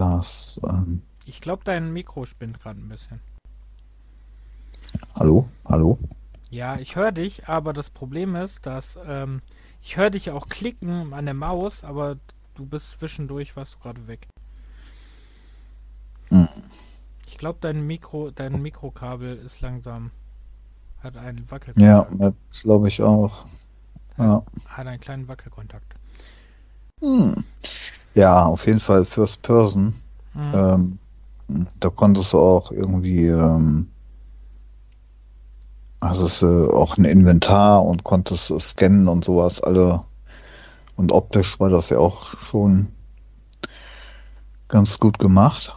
[0.00, 3.20] das, ähm, Ich glaube, dein Mikro spinnt gerade ein bisschen.
[5.18, 5.48] Hallo?
[5.66, 5.98] Hallo?
[6.48, 9.42] Ja, ich höre dich, aber das Problem ist, dass ähm,
[9.82, 12.16] ich höre dich auch klicken an der Maus, aber
[12.54, 14.26] du bist zwischendurch, warst du gerade weg.
[17.26, 20.10] Ich glaube, dein Mikro, dein Mikrokabel ist langsam,
[21.02, 22.12] hat einen Ja, Wackelkontakt.
[22.18, 23.44] das glaube ich auch.
[24.18, 24.42] Ja.
[24.68, 25.94] Hat einen kleinen Wackelkontakt.
[27.00, 27.44] Hm.
[28.14, 29.94] Ja, auf jeden Fall First Person.
[30.34, 30.52] Mhm.
[30.54, 30.98] Ähm,
[31.80, 33.88] da konntest du auch irgendwie, ähm,
[36.00, 40.04] also es äh, auch ein Inventar und konntest äh, scannen und sowas alle.
[40.96, 42.88] Und optisch war das ja auch schon
[44.68, 45.74] ganz gut gemacht.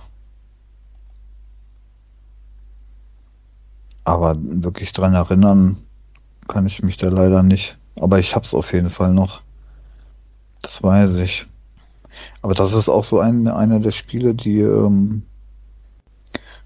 [4.03, 5.77] Aber wirklich dran erinnern
[6.47, 7.77] kann ich mich da leider nicht.
[7.95, 9.41] Aber ich hab's auf jeden Fall noch.
[10.61, 11.45] Das weiß ich.
[12.41, 15.23] Aber das ist auch so ein, einer der Spiele, die ähm,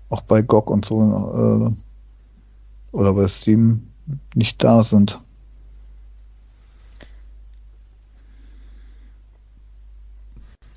[0.10, 3.88] auch bei GOG und so äh, oder bei Steam
[4.34, 5.20] nicht da sind.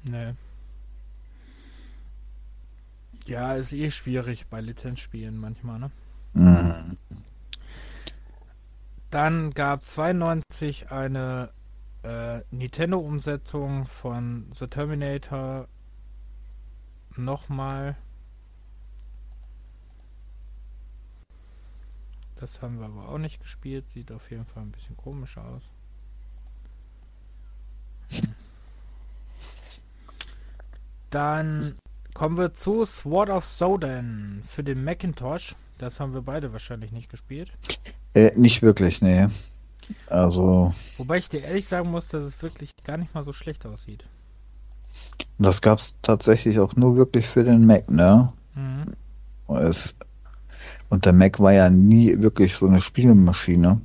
[0.02, 0.34] Nee.
[3.26, 5.90] Ja, ist eh schwierig bei Lizenzspielen manchmal, ne?
[6.32, 6.96] Mhm.
[9.10, 11.52] Dann gab 92 eine
[12.04, 15.68] äh, Nintendo-Umsetzung von The Terminator
[17.16, 17.96] nochmal.
[22.36, 23.90] Das haben wir aber auch nicht gespielt.
[23.90, 25.62] Sieht auf jeden Fall ein bisschen komisch aus.
[31.10, 31.74] Dann
[32.14, 35.56] kommen wir zu Sword of Sodan für den Macintosh.
[35.80, 37.52] Das haben wir beide wahrscheinlich nicht gespielt.
[38.12, 39.26] Äh, nicht wirklich, nee.
[40.08, 43.64] Also, Wobei ich dir ehrlich sagen muss, dass es wirklich gar nicht mal so schlecht
[43.64, 44.04] aussieht.
[45.38, 48.30] das gab's tatsächlich auch nur wirklich für den Mac, ne?
[48.54, 48.94] Mhm.
[49.48, 49.94] Es,
[50.90, 53.80] und der Mac war ja nie wirklich so eine Spielmaschine.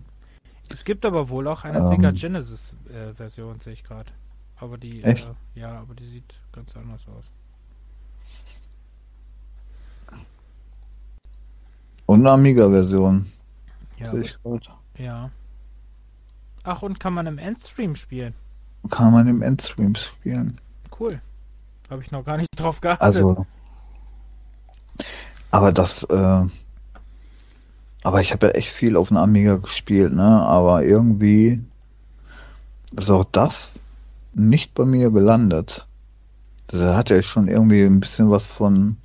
[0.67, 1.87] Es gibt aber wohl auch eine Ähm.
[1.87, 4.11] Sega Genesis äh, Version, sehe ich gerade.
[4.57, 5.29] Aber die, Echt?
[5.55, 7.31] Äh, ja, aber die sieht ganz anders aus.
[12.05, 13.25] Und eine Amiga-Version.
[13.97, 14.13] Ja,
[14.97, 15.31] ja.
[16.63, 18.33] Ach, und kann man im Endstream spielen?
[18.89, 20.59] Kann man im Endstream spielen.
[20.99, 21.21] Cool.
[21.89, 23.03] Habe ich noch gar nicht drauf geachtet.
[23.03, 23.45] Also,
[25.51, 26.45] aber das, äh,
[28.03, 30.23] aber ich habe ja echt viel auf dem Amiga gespielt, ne?
[30.23, 31.63] Aber irgendwie
[32.95, 33.81] ist auch das
[34.33, 35.87] nicht bei mir gelandet.
[36.67, 38.97] Da hat ja schon irgendwie ein bisschen was von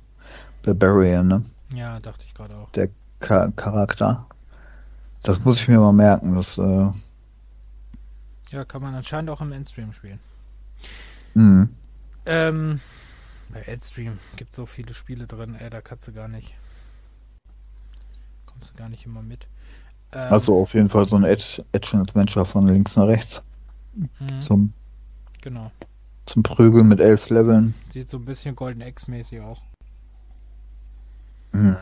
[0.63, 1.45] Barbarian, ne?
[1.73, 2.69] Ja, dachte ich gerade auch.
[2.75, 2.89] Der
[3.21, 4.27] Cha Charakter.
[5.23, 6.35] Das muss ich mir mal merken.
[6.35, 6.91] Das, äh,
[8.51, 10.19] Ja, kann man anscheinend auch im Endstream spielen.
[11.35, 11.67] mh.
[12.25, 12.81] Ähm,
[13.49, 16.55] bei Endstream gibt so viele Spiele drin, ey, da kannst du gar nicht.
[18.45, 19.47] Kommst du gar nicht immer mit.
[20.13, 23.43] Ähm, Also auf jeden Fall so ein Action-Adventure von links nach rechts.
[24.19, 24.73] mhm, Zum,
[25.41, 25.71] genau.
[26.25, 27.75] zum Prügeln mit elf Leveln.
[27.93, 29.61] Sieht so ein bisschen Golden X mäßig auch.
[31.51, 31.77] Mhm.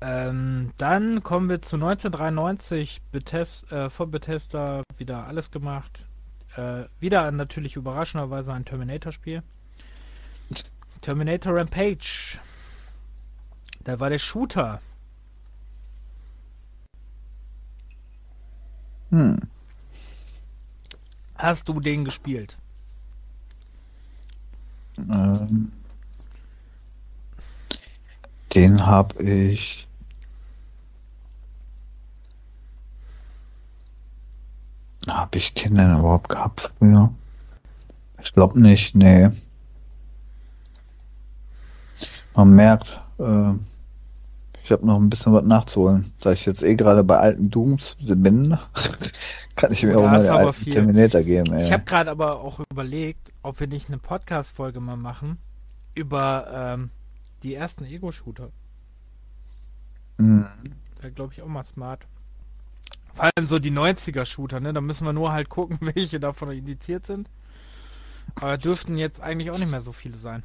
[0.00, 3.02] Ähm, dann kommen wir zu 1993.
[3.12, 6.06] Bethes äh, von Bethesda wieder alles gemacht.
[6.56, 9.42] Äh, wieder natürlich überraschenderweise ein Terminator-Spiel.
[11.00, 12.38] Terminator Rampage.
[13.84, 14.80] Da war der Shooter.
[19.10, 19.40] Hm.
[21.36, 22.58] Hast du den gespielt?
[24.98, 25.70] Ähm,
[28.56, 29.86] den habe ich.
[35.06, 37.12] Habe ich denn überhaupt gehabt früher?
[38.20, 39.30] Ich glaube nicht, nee.
[42.34, 43.52] Man merkt, äh,
[44.64, 46.12] ich habe noch ein bisschen was nachzuholen.
[46.22, 48.58] Da ich jetzt eh gerade bei alten Dooms bin,
[49.54, 50.74] kann ich mir auch mal den alten viel.
[50.74, 51.52] Terminator geben.
[51.52, 51.62] Ey.
[51.62, 55.38] Ich habe gerade aber auch überlegt, ob wir nicht eine Podcast-Folge mal machen
[55.94, 56.90] über ähm,
[57.42, 58.50] die ersten Ego-Shooter.
[60.18, 60.46] Mhm.
[61.00, 62.06] Wäre, glaube ich, auch mal smart.
[63.12, 64.72] Vor allem so die 90er-Shooter, ne?
[64.72, 67.28] Da müssen wir nur halt gucken, welche davon indiziert sind.
[68.36, 70.42] Aber dürften jetzt eigentlich auch nicht mehr so viele sein.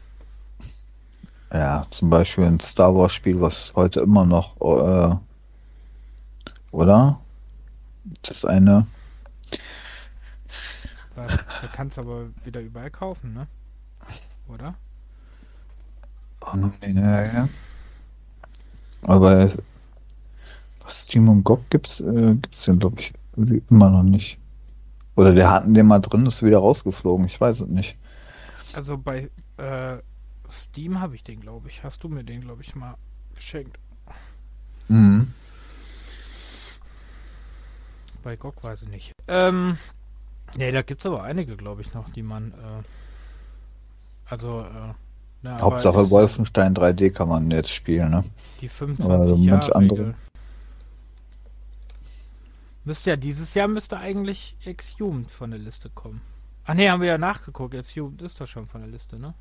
[1.53, 5.15] Ja, zum Beispiel ein Star Wars Spiel, was heute immer noch, äh,
[6.71, 7.19] oder?
[8.21, 8.87] Das eine,
[11.15, 13.47] Weil, da kannst du aber wieder überall kaufen, ne?
[14.47, 14.75] Oder?
[16.81, 17.49] Ja, ja.
[19.03, 19.51] Aber
[20.83, 23.13] was Steam und GOG gibt's, äh, gibt's den glaube ich
[23.69, 24.37] immer noch nicht.
[25.15, 27.97] Oder der hatten den mal drin, ist wieder rausgeflogen, ich weiß es nicht.
[28.73, 29.99] Also bei Äh,
[30.49, 31.83] Steam habe ich den, glaube ich.
[31.83, 32.95] Hast du mir den, glaube ich, mal
[33.35, 33.77] geschenkt?
[34.87, 35.33] Mhm.
[38.23, 39.13] Bei GOG weiß ich nicht.
[39.27, 39.77] Ähm,
[40.57, 42.83] nee, da gibt es aber einige, glaube ich, noch, die man, äh,
[44.25, 44.93] also, äh,
[45.43, 48.23] na, Hauptsache Wolfenstein 3D kann man jetzt spielen, ne?
[48.61, 50.15] Die 25 also Jahre andere.
[52.83, 56.21] Müsste ja dieses Jahr müsste eigentlich Exhumed von der Liste kommen.
[56.65, 57.73] Ach nee, haben wir ja nachgeguckt.
[57.73, 59.33] Exhumed ist doch schon von der Liste, ne?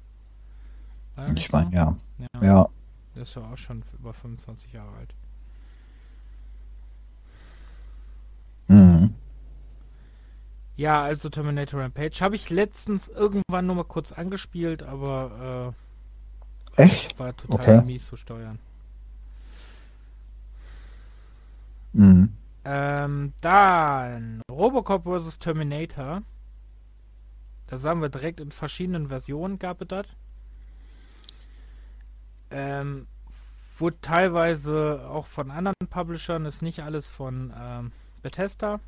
[1.37, 1.97] ich meine, ja.
[2.19, 2.43] ja.
[2.43, 2.69] ja.
[3.15, 5.15] Der ist ja auch schon über 25 Jahre alt.
[8.69, 9.15] Mhm.
[10.77, 15.90] Ja, also Terminator Rampage habe ich letztens irgendwann nur mal kurz angespielt, aber äh,
[16.77, 17.19] Echt?
[17.19, 17.87] war total okay.
[17.87, 18.59] mies zu steuern.
[21.93, 22.33] Mhm.
[22.65, 25.39] Ähm, dann Robocop vs.
[25.39, 26.23] Terminator.
[27.67, 30.07] Da sagen wir direkt in verschiedenen Versionen gab es das.
[32.51, 33.07] Ähm,
[33.79, 37.93] wurde teilweise auch von anderen Publishern, ist nicht alles von ähm,
[38.23, 38.81] Bethesda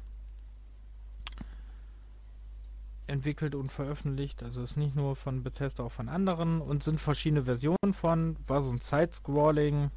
[3.06, 4.42] entwickelt und veröffentlicht.
[4.42, 8.36] Also ist nicht nur von Bethesda, auch von anderen und sind verschiedene Versionen von.
[8.46, 9.90] War so ein Side-Scrolling,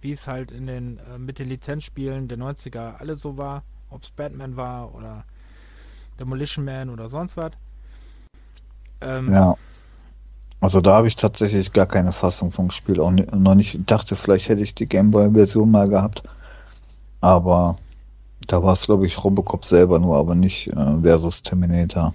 [0.00, 3.62] wie es halt in den äh, mit den Lizenzspielen der 90er alle so war.
[3.90, 5.24] Ob es Batman war oder
[6.18, 7.52] Demolition Man oder sonst was.
[9.00, 9.54] Ähm, ja.
[10.60, 13.76] Also da habe ich tatsächlich gar keine Fassung vom Spiel auch noch nicht.
[13.76, 16.24] Ich dachte, vielleicht hätte ich die Gameboy-Version mal gehabt.
[17.20, 17.76] Aber
[18.46, 22.12] da war es, glaube ich, Robocop selber nur, aber nicht äh, versus Terminator.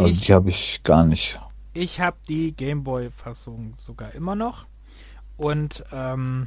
[0.00, 1.38] Also ich, die habe ich gar nicht.
[1.72, 4.66] Ich habe die Gameboy-Fassung sogar immer noch
[5.36, 6.46] und ähm,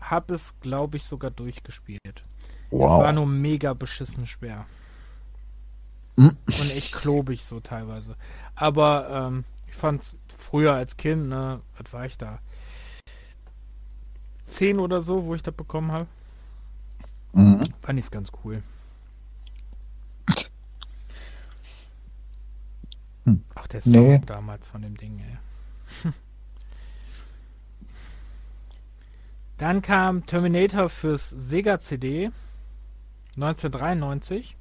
[0.00, 2.24] habe es, glaube ich, sogar durchgespielt.
[2.70, 3.00] Wow.
[3.00, 4.66] Es war nur mega beschissen schwer.
[6.18, 6.36] Hm?
[6.46, 8.16] Und echt klobig so teilweise.
[8.54, 12.40] Aber ähm, ich fand es früher als Kind, ne, was war ich da?
[14.42, 16.06] Zehn oder so, wo ich das bekommen habe.
[17.32, 17.72] Mhm.
[17.82, 18.62] Fand ich es ganz cool.
[23.30, 23.44] Hm.
[23.54, 24.20] Ach, der Song nee.
[24.26, 26.12] damals von dem Ding, ey.
[29.58, 32.30] Dann kam Terminator fürs Sega CD
[33.36, 34.56] 1993.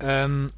[0.00, 0.50] Ähm,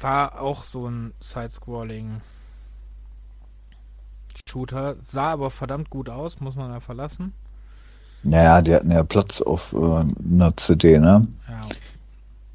[0.00, 2.22] war auch so ein Side-Scrolling
[4.48, 7.34] Shooter, sah aber verdammt gut aus, muss man ja verlassen.
[8.22, 11.28] Naja, die hatten ja Platz auf äh, einer CD, ne?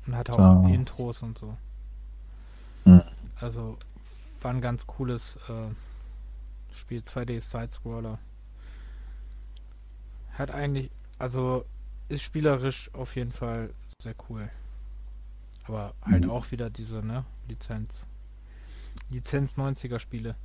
[0.05, 0.67] Und hat auch ah.
[0.67, 1.57] Intros und so.
[2.85, 3.01] Hm.
[3.39, 3.77] Also
[4.41, 8.19] war ein ganz cooles äh, Spiel, 2D Side-Scroller.
[10.33, 11.65] Hat eigentlich, also
[12.09, 14.49] ist spielerisch auf jeden Fall sehr cool.
[15.65, 16.31] Aber halt mhm.
[16.31, 18.01] auch wieder diese, ne, Lizenz.
[19.09, 20.35] Lizenz 90er Spiele.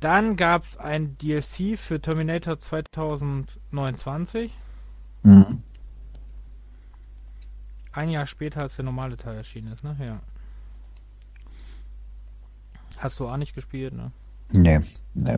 [0.00, 4.56] Dann gab es ein DLC für Terminator 2029.
[5.22, 5.62] Mhm.
[7.92, 9.96] Ein Jahr später, als der normale Teil erschienen ist, ne?
[9.98, 10.20] Ja.
[12.98, 14.12] Hast du auch nicht gespielt, ne?
[14.52, 14.80] Nee,
[15.14, 15.36] nee.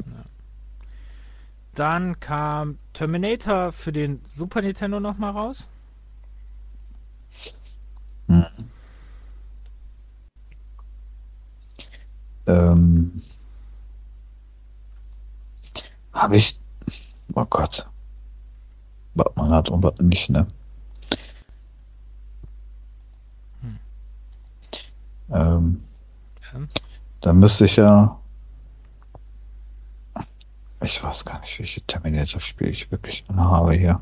[1.74, 5.68] Dann kam Terminator für den Super Nintendo nochmal raus.
[8.26, 8.44] Hm.
[12.46, 13.22] Ähm,
[16.12, 16.59] habe ich.
[17.34, 17.88] Oh Gott.
[19.14, 20.46] Was man hat und was nicht, ne?
[25.33, 25.83] Ähm,
[26.53, 26.61] ja.
[27.20, 28.18] Da müsste ich ja.
[30.83, 34.01] Ich weiß gar nicht, welche Terminator-Spiele ich wirklich habe hier.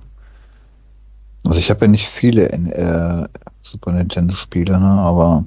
[1.45, 3.28] Also ich habe ja nicht viele in, äh,
[3.61, 4.87] Super Nintendo-Spiele, ne?
[4.87, 5.45] Aber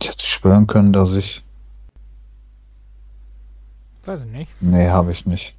[0.00, 1.42] ich hätte schwören können, dass ich
[4.04, 4.50] Weiß ich nicht.
[4.60, 5.54] Nee, habe ich nicht.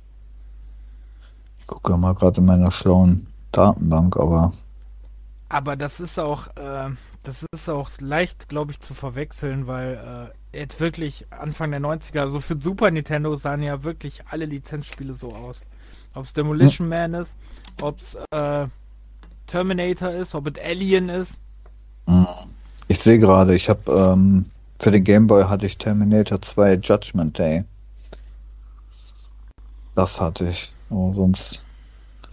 [1.60, 4.51] Ich gucke mal gerade in meiner schlauen Datenbank, aber.
[5.47, 6.89] Aber das ist auch, äh,
[7.24, 12.13] das ist auch leicht, glaube ich, zu verwechseln, weil äh, jetzt wirklich Anfang der 90er,
[12.13, 15.61] so also für Super Nintendo sahen ja wirklich alle Lizenzspiele so aus.
[16.13, 16.89] Ob es Demolition hm.
[16.89, 17.38] Man ist,
[17.82, 18.67] ob es äh,
[19.47, 21.39] Terminator ist, ob es Alien ist.
[22.07, 22.28] Hm.
[22.89, 24.45] Ich sehe gerade, ich habe ähm,
[24.80, 27.63] für den Game Boy hatte ich Terminator 2 Judgment Day.
[29.95, 30.74] Das hatte ich.
[30.89, 31.63] Aber sonst.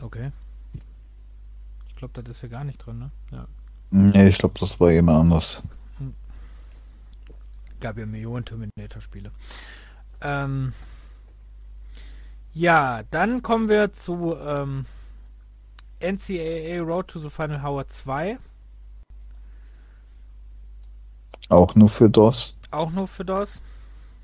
[0.03, 0.33] Okay.
[1.89, 3.11] Ich glaube, das ist ja gar nicht drin, ne?
[3.31, 3.47] Ja.
[3.91, 5.63] Nee, ich glaube, das war jemand anders.
[7.81, 9.33] Gab ja Millionen Terminator-Spiele.
[10.21, 10.73] Ähm,
[12.53, 14.87] ja, dann kommen wir zu ähm,
[16.01, 18.39] NCAA Road to the Final Hour 2.
[21.49, 22.55] Auch nur für DOS?
[22.71, 23.61] Auch nur für DOS.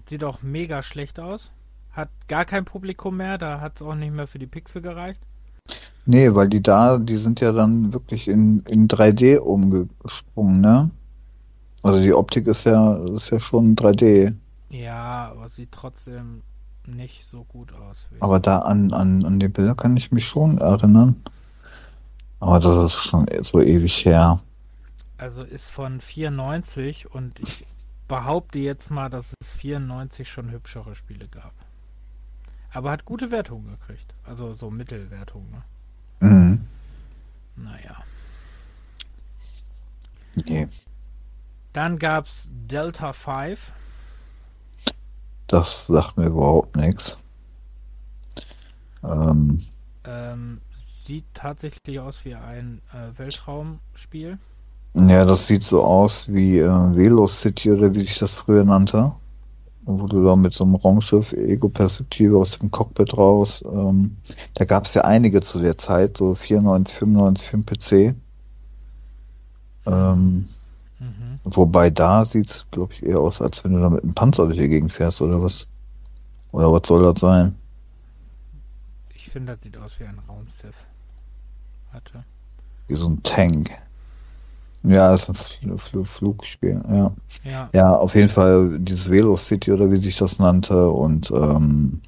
[0.08, 1.50] Sieht auch mega schlecht aus.
[1.92, 5.22] Hat gar kein Publikum mehr, da hat es auch nicht mehr für die Pixel gereicht.
[6.04, 10.90] Nee, weil die da, die sind ja dann wirklich in, in 3D umgesprungen, ne?
[11.82, 14.34] Also die Optik ist ja, ist ja schon 3D.
[14.70, 16.42] Ja, aber sieht trotzdem
[16.86, 18.08] nicht so gut aus.
[18.20, 21.16] Aber da an, an, an die Bilder kann ich mich schon erinnern.
[22.40, 24.40] Aber das ist schon so ewig her.
[25.18, 27.66] Also ist von 94 und ich
[28.06, 31.52] behaupte jetzt mal, dass es 94 schon hübschere Spiele gab.
[32.76, 34.12] Aber hat gute Wertungen gekriegt.
[34.22, 35.50] Also so Mittelwertungen.
[36.20, 36.28] Ne?
[36.28, 36.66] Mhm.
[37.56, 37.96] Naja.
[40.34, 40.68] Nee.
[41.72, 43.72] Dann gab's Delta 5.
[45.46, 47.16] Das sagt mir überhaupt nichts.
[49.02, 49.64] Ähm.
[50.04, 54.38] Ähm, sieht tatsächlich aus wie ein äh, Weltraumspiel.
[54.92, 59.14] Ja, das sieht so aus wie äh, Velocity oder wie sich das früher nannte.
[59.88, 63.62] Wo du da mit so einem Raumschiff, Ego-Perspektive aus dem Cockpit raus.
[63.72, 64.16] Ähm,
[64.54, 68.16] da gab es ja einige zu der Zeit, so 94, 95 für den PC.
[69.86, 70.48] Ähm,
[70.98, 71.36] mhm.
[71.44, 74.46] Wobei da sieht es, glaube ich, eher aus, als wenn du da mit einem Panzer
[74.46, 75.68] durch die Gegend fährst oder was.
[76.50, 77.54] Oder was soll das sein?
[79.14, 80.86] Ich finde, das sieht aus wie ein Raumschiff.
[81.92, 82.24] Warte.
[82.88, 83.70] Wie so ein Tank.
[84.86, 87.12] Ja, das ist ein Fl Fl Flugspiel, ja.
[87.44, 87.68] ja.
[87.74, 92.00] Ja, auf jeden Fall dieses Velocity oder wie sich das nannte und ähm,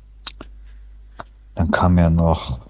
[1.54, 2.60] dann kam ja noch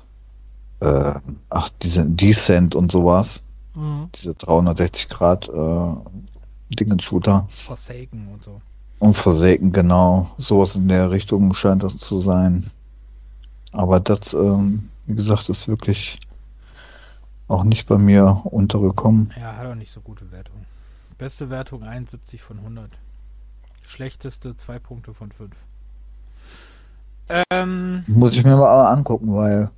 [0.81, 1.15] äh,
[1.51, 3.43] ach, diese Descent und sowas.
[3.75, 4.09] Mhm.
[4.15, 7.47] Diese 360 Grad äh, Dingens-Shooter.
[7.51, 8.61] Forsaken und so.
[8.99, 10.31] Und Forsaken, genau.
[10.39, 12.71] Sowas in der Richtung scheint das zu sein.
[13.73, 16.17] Aber das, ähm, wie gesagt, ist wirklich
[17.49, 19.33] auch nicht bei mir untergekommen.
[19.39, 20.65] Ja, hat auch nicht so gute Wertung.
[21.17, 22.91] Beste Wertung 71 von 100.
[23.83, 25.51] Schlechteste 2 Punkte von 5.
[27.51, 29.71] Ähm, Muss ich mir mal angucken, weil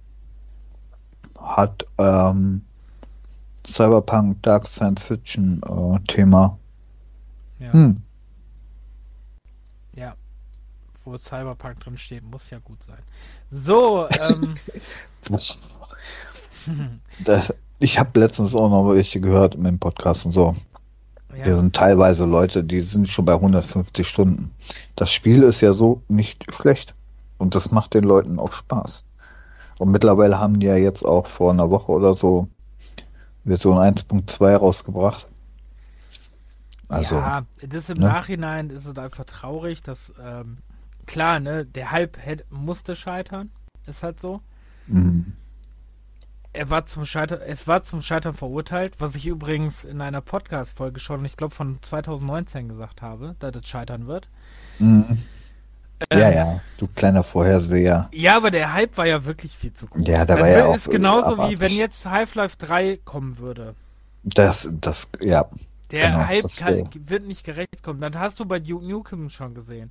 [1.38, 2.62] hat ähm,
[3.66, 6.58] Cyberpunk Dark Science Fiction äh, Thema.
[7.58, 7.72] Ja.
[7.72, 8.02] Hm.
[9.94, 10.14] Ja.
[11.04, 13.00] Wo Cyberpunk drin steht, muss ja gut sein.
[13.50, 14.54] So, ähm.
[17.24, 20.54] das, ich habe letztens auch noch welche gehört im Podcast und so.
[21.34, 21.44] Ja.
[21.44, 24.50] Hier sind teilweise Leute, die sind schon bei 150 Stunden.
[24.96, 26.94] Das Spiel ist ja so nicht schlecht.
[27.38, 29.04] Und das macht den Leuten auch Spaß.
[29.78, 32.48] Und mittlerweile haben die ja jetzt auch vor einer Woche oder so
[33.44, 35.26] Version 1.2 rausgebracht.
[36.88, 38.06] Also, ja, das im ne?
[38.08, 40.58] Nachhinein ist es einfach traurig, dass ähm,
[41.06, 43.50] klar, ne, der Hype hätte, musste scheitern.
[43.86, 44.40] Ist halt so.
[44.88, 45.32] Mhm
[46.52, 50.98] er war zum Scheitern, es war zum Scheitern verurteilt, was ich übrigens in einer Podcast-Folge
[50.98, 54.28] schon, ich glaube von 2019 gesagt habe, dass es scheitern wird.
[54.78, 55.18] Mhm.
[56.08, 58.08] Ähm, ja, ja, du kleiner Vorherseher.
[58.12, 60.02] Ja, aber der Hype war ja wirklich viel zu groß.
[60.06, 61.58] Ja, da war ja auch ist genauso abartig.
[61.58, 63.74] wie wenn jetzt Half-Life 3 kommen würde.
[64.22, 65.46] Das, das, ja.
[65.90, 68.00] Der genau, Hype kann, wird nicht gerecht kommen.
[68.00, 69.90] Dann hast du bei Duke Nukem schon gesehen.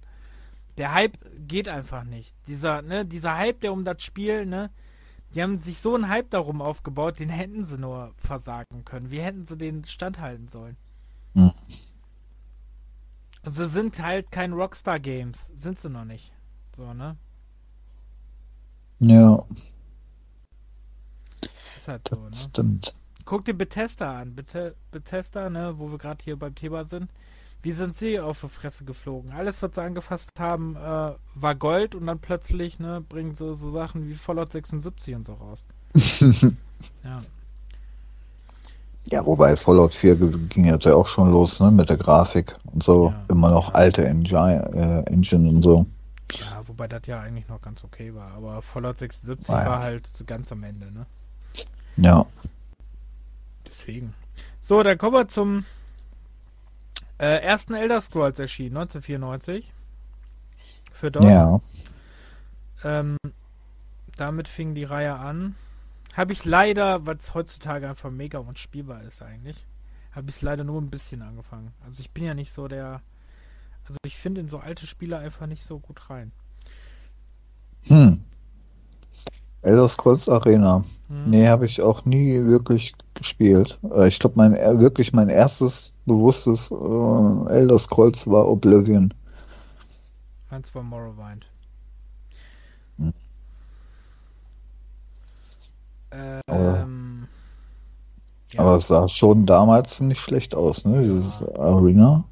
[0.78, 1.14] Der Hype
[1.48, 2.34] geht einfach nicht.
[2.48, 4.72] Dieser, ne, dieser Hype, der um das Spiel, ne,
[5.34, 9.12] die haben sich so einen Hype darum aufgebaut, den hätten sie nur versagen können.
[9.12, 10.78] Wie hätten sie den standhalten sollen?
[11.36, 11.52] Hm.
[13.46, 15.52] Und sie sind halt kein Rockstar Games.
[15.54, 16.34] Sind sie noch nicht.
[16.76, 17.18] So, ne?
[19.00, 19.44] Ja.
[21.78, 22.34] Ist halt so, ne?
[22.34, 22.96] Stimmt.
[23.26, 24.36] Guck dir Bethesda an.
[24.36, 27.12] Beth Bethesda, ne, wo wir gerade hier beim Thema sind.
[27.62, 29.32] Wie sind sie auf die Fresse geflogen?
[29.34, 33.72] Alles, was sie angefasst haben, äh, war Gold und dann plötzlich ne, bringen sie so
[33.72, 35.64] Sachen wie Fallout 76 und so raus.
[37.04, 37.22] ja.
[39.12, 40.16] Ja, wobei Fallout 4
[40.50, 43.10] ging ja auch schon los, ne, mit der Grafik und so.
[43.10, 43.76] Ja, Immer noch ja.
[43.76, 45.86] alte Engine, äh, Engine und so.
[46.32, 48.32] Ja, wobei das ja eigentlich noch ganz okay war.
[48.34, 49.70] Aber Fallout 76 ah, ja.
[49.70, 51.06] war halt so ganz am Ende, ne?
[51.98, 52.26] Ja.
[53.68, 54.14] Deswegen.
[54.62, 55.66] So, dann kommen wir zum
[57.20, 59.72] äh, ersten Elder Scrolls erschienen, 1994.
[60.94, 61.24] Für DOS.
[61.24, 61.60] Ja.
[62.84, 63.18] Ähm,
[64.18, 65.56] damit fing die Reihe an.
[66.14, 69.66] Habe ich leider, was heutzutage einfach mega unspielbar ist eigentlich,
[70.12, 71.72] habe ich es leider nur ein bisschen angefangen.
[71.86, 73.02] Also ich bin ja nicht so der.
[73.86, 76.32] Also ich finde in so alte Spiele einfach nicht so gut rein.
[77.88, 78.24] Hm.
[79.62, 80.84] Elder Scrolls Arena.
[81.08, 81.26] Hm.
[81.26, 83.80] Nee, habe ich auch nie wirklich gespielt.
[83.94, 89.14] Äh, ich glaube, mein wirklich mein erstes bewusstes äh, Elder Scrolls war Oblivion.
[90.52, 91.46] Meins war Morrowind.
[92.98, 93.14] Hm.
[96.12, 97.28] Ähm,
[98.52, 98.60] ja.
[98.60, 101.04] Aber es sah schon damals nicht schlecht aus, ne?
[101.04, 102.24] Dieses Arena.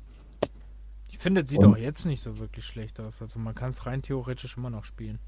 [1.09, 3.21] Ich finde, es sieht Und- auch jetzt nicht so wirklich schlecht aus.
[3.21, 5.19] Also man kann es rein theoretisch immer noch spielen.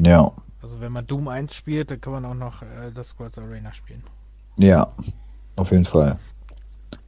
[0.00, 0.30] Ja,
[0.62, 3.72] Also wenn man Doom 1 spielt, dann kann man auch noch äh, das Squads Arena
[3.72, 4.04] spielen.
[4.56, 4.86] ja,
[5.56, 6.16] auf jeden Fall.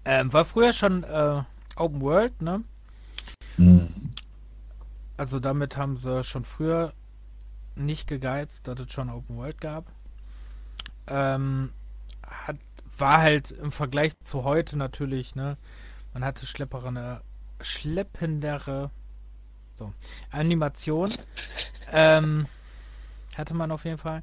[0.04, 1.42] Ähm, war früher schon äh,
[1.76, 2.64] Open World, ne?
[3.56, 4.10] Mhm.
[5.16, 6.92] Also damit haben sie schon früher
[7.74, 9.86] nicht gegeizt, dass es schon Open World gab.
[11.06, 11.72] Ähm,
[12.26, 12.56] hat,
[12.98, 15.56] war halt im Vergleich zu heute natürlich, ne?
[16.12, 17.22] Man hatte schleppere,
[17.60, 18.90] schleppendere
[19.74, 19.92] so,
[20.30, 21.10] Animation.
[21.90, 22.46] Ähm,
[23.36, 24.22] hatte man auf jeden Fall.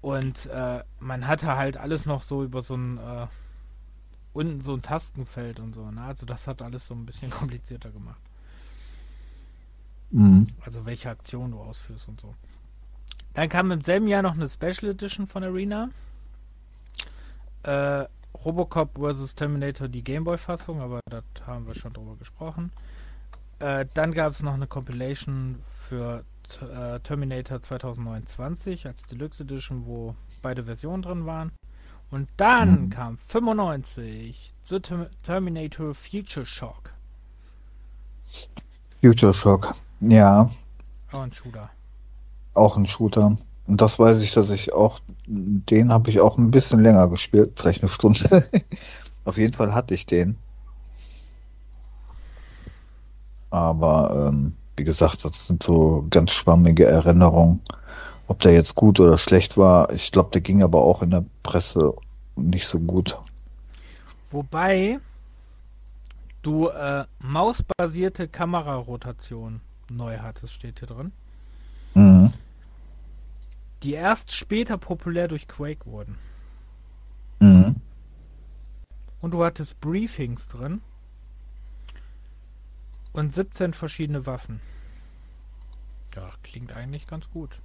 [0.00, 3.26] Und äh, man hatte halt alles noch so über so ein äh,
[4.40, 6.02] unten so ein Tastenfeld und so, ne?
[6.02, 8.20] Also das hat alles so ein bisschen komplizierter gemacht.
[10.10, 10.46] Mhm.
[10.64, 12.34] Also welche Aktion du ausführst und so.
[13.34, 15.90] Dann kam im selben Jahr noch eine Special Edition von Arena.
[17.62, 18.06] Äh,
[18.44, 19.34] Robocop vs.
[19.34, 22.72] Terminator, die Gameboy-Fassung, aber das haben wir schon drüber gesprochen.
[23.58, 26.24] Äh, dann gab es noch eine Compilation für
[26.62, 31.52] äh, Terminator 2029 als Deluxe Edition, wo beide Versionen drin waren.
[32.10, 32.90] Und dann Mhm.
[32.90, 36.92] kam 95 The Term Terminator Future Shock.
[39.02, 39.74] Future Shock.
[40.00, 40.50] Ja,
[41.12, 41.70] Auch ein Shooter.
[42.54, 43.36] auch ein Shooter.
[43.66, 47.52] Und das weiß ich, dass ich auch, den habe ich auch ein bisschen länger gespielt,
[47.58, 48.48] vielleicht eine Stunde.
[49.24, 50.36] Auf jeden Fall hatte ich den.
[53.50, 57.60] Aber ähm, wie gesagt, das sind so ganz schwammige Erinnerungen.
[58.30, 61.24] Ob der jetzt gut oder schlecht war, ich glaube, der ging aber auch in der
[61.42, 61.96] Presse
[62.36, 63.18] nicht so gut.
[64.30, 65.00] Wobei
[66.40, 69.60] du äh, mausbasierte Kamerarotation
[69.90, 71.10] neu hattest, steht hier drin.
[71.94, 72.32] Mhm.
[73.82, 76.16] Die erst später populär durch Quake wurden.
[77.40, 77.80] Mhm.
[79.20, 80.82] Und du hattest Briefings drin.
[83.10, 84.60] Und 17 verschiedene Waffen.
[86.14, 87.60] Ja, klingt eigentlich ganz gut.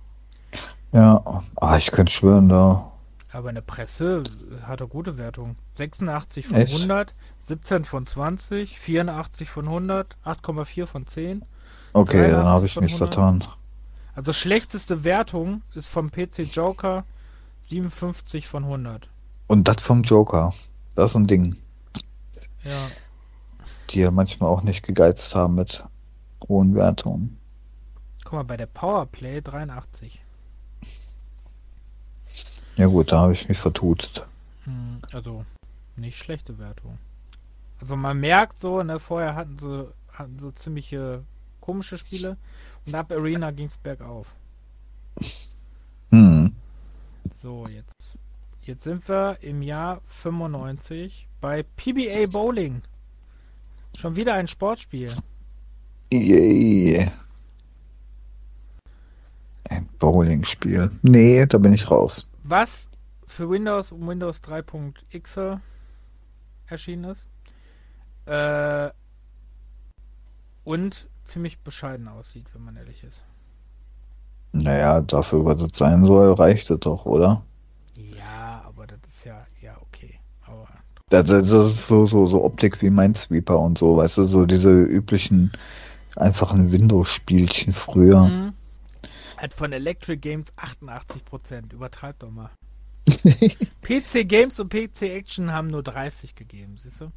[0.92, 2.92] Ja, ah, ich könnte schwören, da.
[3.32, 4.24] Aber in der Presse
[4.64, 5.58] hat er gute Wertung.
[5.74, 6.74] 86 von Echt?
[6.74, 11.44] 100, 17 von 20, 84 von 100, 8,4 von 10.
[11.92, 13.14] Okay, dann 83 habe ich mich 100.
[13.16, 13.44] vertan.
[14.16, 17.04] Also schlechteste Wertung ist vom PC Joker
[17.60, 19.10] 57 von 100.
[19.48, 20.54] Und das vom Joker.
[20.96, 21.58] Das ist ein Ding.
[22.64, 22.88] Ja,
[23.90, 25.84] die ja manchmal auch nicht gegeizt haben mit
[26.48, 27.38] hohen Wertungen.
[28.24, 30.25] guck mal, bei der Powerplay 83.
[32.76, 34.26] Ja gut, da habe ich mich vertutet.
[34.66, 35.46] Hm, Also
[35.96, 36.98] nicht schlechte Wertung.
[37.80, 41.24] Also man merkt so, ne, vorher hatten sie, hatten sie ziemliche
[41.62, 42.38] komische Spiele
[42.86, 44.34] und ab Arena ging es bergauf.
[46.12, 46.54] Hm.
[47.32, 48.18] So, jetzt.
[48.62, 52.82] Jetzt sind wir im Jahr 95 bei PBA Bowling.
[53.96, 55.14] Schon wieder ein Sportspiel.
[56.12, 57.10] Yay.
[59.70, 60.90] Ein Bowling-Spiel.
[61.04, 62.28] Nee, da bin ich raus.
[62.48, 62.90] Was
[63.26, 65.40] für Windows und Windows 3.x
[66.68, 67.28] erschienen ist.
[68.28, 68.92] Äh,
[70.64, 73.26] und ziemlich bescheiden aussieht, wenn man ehrlich ist.
[74.54, 77.44] Naja, dafür, was es sein soll, reicht es doch, oder?
[77.98, 80.20] Ja, aber das ist ja, ja, okay.
[80.42, 80.68] Aber
[81.10, 84.84] Das, das ist so, so, so Optik wie Minesweeper und so, weißt du, so diese
[84.84, 85.52] üblichen
[86.16, 88.22] einfachen Windows-Spielchen früher.
[88.22, 88.55] Mhm.
[89.46, 91.72] Hat von Electric Games 88%.
[91.72, 92.50] Übertreib doch mal.
[93.84, 97.12] PC Games und PC Action haben nur 30 gegeben, siehst du?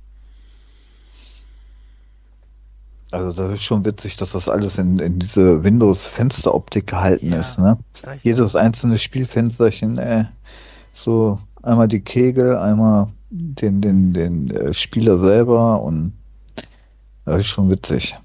[3.11, 7.41] Also das ist schon witzig, dass das alles in, in diese Windows-Fensteroptik gehalten Ja.
[7.41, 7.79] ist, ne?
[8.23, 10.27] Jedes einzelne Spielfensterchen, äh,
[10.93, 16.13] so einmal die Kegel, einmal den, den, den äh, Spieler selber und
[17.25, 18.19] das ist schon witzig.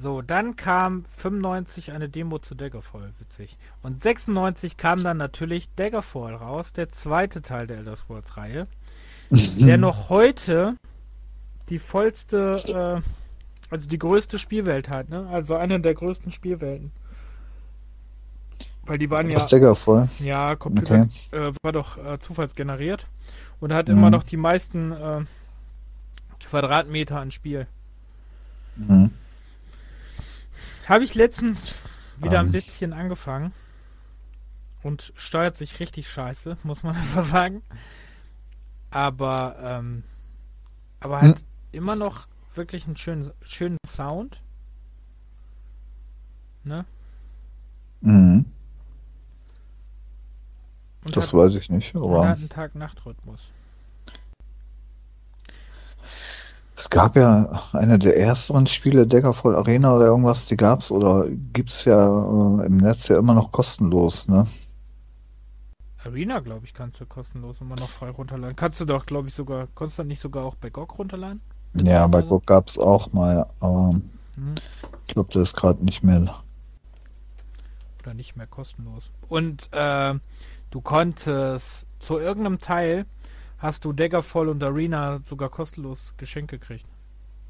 [0.00, 3.56] So, dann kam 95 eine Demo zu Daggerfall, witzig.
[3.82, 8.68] Und 96 kam dann natürlich Daggerfall raus, der zweite Teil der Elder Scrolls Reihe,
[9.30, 10.76] der noch heute
[11.68, 15.26] die vollste, äh, also die größte Spielwelt hat, ne?
[15.30, 16.92] Also eine der größten Spielwelten.
[18.86, 20.08] Weil die waren ja, voll.
[20.20, 21.08] ja, Computer Okay.
[21.32, 23.06] äh, war doch äh, zufallsgeneriert
[23.60, 23.94] und hat Mhm.
[23.94, 25.24] immer noch die meisten äh,
[26.40, 27.66] Quadratmeter an Spiel.
[28.76, 29.10] Mhm.
[30.88, 31.74] Habe ich letztens
[32.16, 32.52] wieder ein Ähm.
[32.52, 33.52] bisschen angefangen
[34.82, 37.62] und steuert sich richtig scheiße, muss man einfach sagen.
[38.90, 40.02] Aber, ähm,
[41.00, 41.28] aber Hm.
[41.30, 44.40] hat immer noch wirklich einen schönen, schönen Sound.
[46.64, 46.84] Ne?
[48.00, 48.46] Mhm.
[51.04, 53.50] Und Das hat, weiß ich nicht, aber einen Tag-Nacht-Rhythmus.
[56.78, 61.84] Es gab ja eine der ersten Spiele, Daggerfall Arena oder irgendwas, die gab's oder gibt's
[61.84, 64.46] ja äh, im Netz ja immer noch kostenlos, ne?
[66.04, 68.54] Arena, glaube ich, kannst du kostenlos immer noch frei runterladen.
[68.54, 71.40] Kannst du doch, glaube ich, sogar, konntest du nicht sogar auch bei GOG runterladen?
[71.82, 73.94] Ja, bei GOG gab's auch mal, aber
[74.36, 74.54] hm.
[75.02, 76.32] ich glaube, das ist gerade nicht mehr.
[78.00, 79.10] Oder nicht mehr kostenlos.
[79.28, 80.14] Und äh,
[80.70, 83.04] du konntest zu irgendeinem Teil
[83.58, 86.86] hast du Daggerfall und Arena sogar kostenlos geschenkt gekriegt.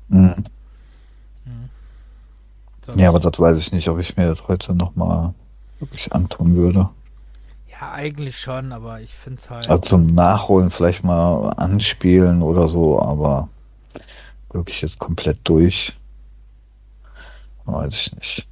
[0.09, 0.45] Mhm.
[1.45, 1.71] Mhm.
[2.85, 5.35] So, ja, aber das weiß ich nicht, ob ich mir das heute nochmal
[5.79, 6.91] wirklich antun würde.
[7.69, 9.69] Ja, eigentlich schon, aber ich finde es halt.
[9.69, 13.49] Also zum Nachholen vielleicht mal anspielen oder so, aber
[14.51, 15.95] wirklich jetzt komplett durch.
[17.67, 18.49] Weiß ich nicht.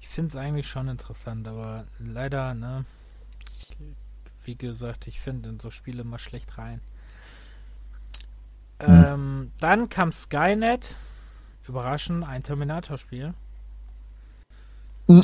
[0.00, 2.84] Ich finde es eigentlich schon interessant, aber leider, ne?
[4.44, 6.80] Wie gesagt, ich finde in so Spiele immer schlecht rein.
[8.80, 9.04] Hm.
[9.06, 10.96] Ähm, dann kam Skynet.
[11.68, 13.34] Überraschend, ein Terminator-Spiel.
[15.08, 15.22] Hm.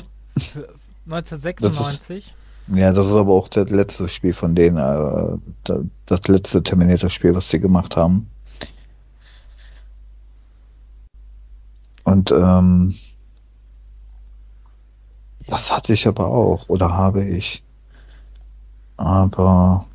[1.06, 2.34] 1996.
[2.66, 6.62] Das ist, ja, das ist aber auch das letzte Spiel von denen, äh, das letzte
[6.62, 8.30] Terminator-Spiel, was sie gemacht haben.
[12.04, 12.94] Und ähm,
[15.46, 17.64] das hatte ich aber auch, oder habe ich.
[18.98, 19.86] Aber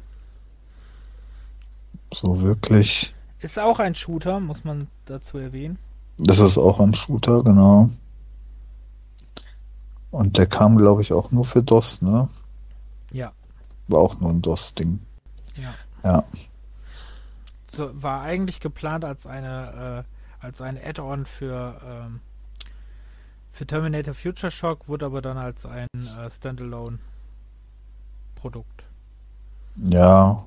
[2.13, 3.13] so wirklich.
[3.39, 5.77] Ist auch ein Shooter, muss man dazu erwähnen.
[6.17, 7.89] Das ist auch ein Shooter, genau.
[10.09, 12.29] Und der kam, glaube ich, auch nur für DOS, ne?
[13.11, 13.33] Ja.
[13.87, 14.99] War auch nur ein DOS-Ding.
[15.55, 15.73] Ja.
[16.03, 16.23] Ja.
[17.65, 22.19] So, war eigentlich geplant als eine äh, als ein Add-on für ähm,
[23.51, 26.99] für Terminator Future Shock, wurde aber dann als ein äh, Standalone
[28.35, 28.82] Produkt
[29.75, 30.45] ja.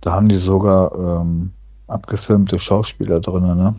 [0.00, 1.52] Da haben die sogar ähm,
[1.86, 3.76] abgefilmte Schauspieler drin, ne?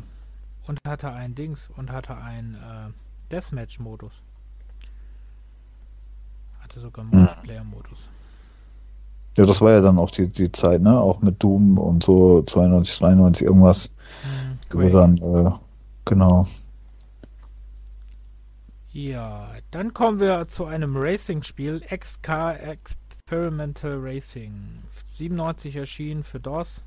[0.68, 4.14] Und hatte ein Dings und hatte ein äh, Deathmatch-Modus.
[6.60, 7.20] Hatte sogar hm.
[7.20, 8.00] Multiplayer-Modus.
[9.38, 11.00] Ja, das war ja dann auch die, die Zeit, ne?
[11.00, 13.92] Auch mit Doom und so 92, 93 irgendwas.
[14.24, 15.52] Mhm, wo dann, äh,
[16.06, 16.46] genau.
[18.92, 22.58] Ja, dann kommen wir zu einem Racing-Spiel, XK
[23.32, 24.84] Experimental Racing.
[24.90, 26.82] 97 erschienen für DOS.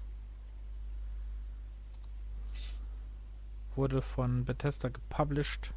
[3.76, 5.72] Wurde von Bethesda gepublished.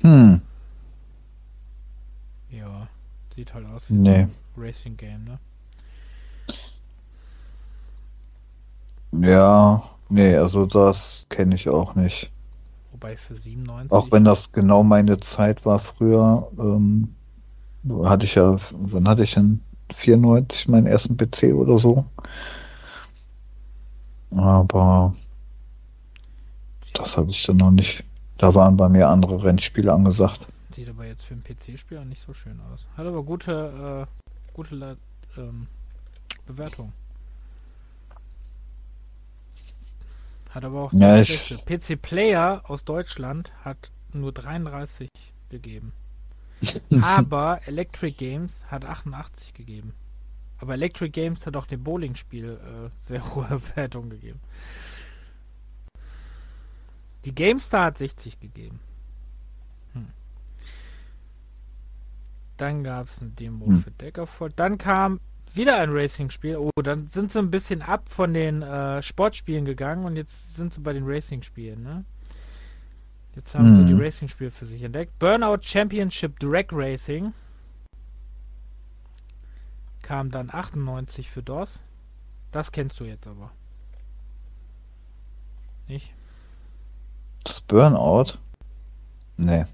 [0.00, 0.42] Hm.
[2.50, 2.88] Ja,
[3.32, 4.14] sieht halt aus wie nee.
[4.22, 5.38] ein Racing Game, ne?
[9.12, 12.32] Ja, nee, also das kenne ich auch nicht.
[12.90, 13.92] Wobei für 97.
[13.92, 17.14] Auch wenn das genau meine Zeit war früher, ähm,
[18.04, 19.60] hatte ich ja, wann hatte ich denn
[19.92, 22.04] 94 meinen ersten PC oder so?
[24.30, 25.14] Aber
[26.94, 28.04] das hatte ich dann noch nicht.
[28.38, 30.46] Da waren bei mir andere Rennspiele angesagt.
[30.70, 32.86] Sieht aber jetzt für einen PC-Spieler nicht so schön aus.
[32.96, 34.96] Hat aber gute, äh, gute
[35.36, 35.68] ähm,
[36.46, 36.92] Bewertung.
[40.50, 41.64] Hat aber auch ja, ich...
[41.64, 45.08] PC Player aus Deutschland hat nur 33
[45.48, 45.92] gegeben.
[47.02, 49.94] Aber Electric Games hat 88 gegeben.
[50.58, 54.40] Aber Electric Games hat auch dem Bowling-Spiel äh, sehr hohe Wertung gegeben.
[57.24, 58.80] Die GameStar hat 60 gegeben.
[59.94, 60.08] Hm.
[62.56, 63.80] Dann gab es eine Demo hm.
[63.80, 64.52] für Deckerford.
[64.56, 65.20] Dann kam
[65.52, 66.56] wieder ein Racing-Spiel.
[66.56, 70.72] Oh, dann sind sie ein bisschen ab von den äh, Sportspielen gegangen und jetzt sind
[70.72, 72.04] sie bei den Racing-Spielen, ne?
[73.34, 73.74] Jetzt haben mhm.
[73.74, 75.18] sie die Racing-Spiele für sich entdeckt.
[75.18, 77.32] Burnout Championship Drag Racing
[80.02, 81.80] kam dann 98 für DOS.
[82.52, 83.50] Das kennst du jetzt aber.
[85.88, 86.12] Nicht?
[87.42, 88.38] Das Burnout?
[89.36, 89.64] Nee.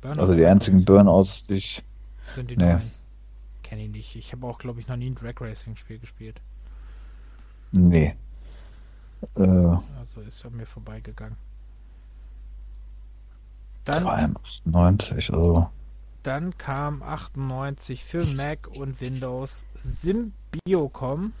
[0.00, 1.82] Burnout also die einzigen Burnouts, die ich.
[2.34, 2.76] Sind die nee.
[3.62, 4.16] Kenne ich nicht.
[4.16, 6.40] Ich habe auch, glaube ich, noch nie ein Drag Racing Spiel gespielt.
[7.72, 8.14] Nee.
[9.34, 11.36] Äh, also ist an mir vorbeigegangen.
[13.88, 15.70] Dann, 93, also.
[16.22, 21.32] Dann kam 98 für Mac und Windows Symbiocom.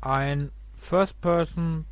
[0.00, 1.84] Ein First-Person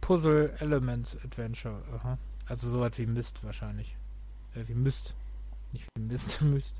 [0.00, 1.82] Puzzle Elements Adventure.
[1.94, 2.16] Aha.
[2.48, 3.94] Also so was wie Mist wahrscheinlich.
[4.54, 5.14] Äh, wie Mist.
[5.72, 6.74] Nicht wie Mist, Mist.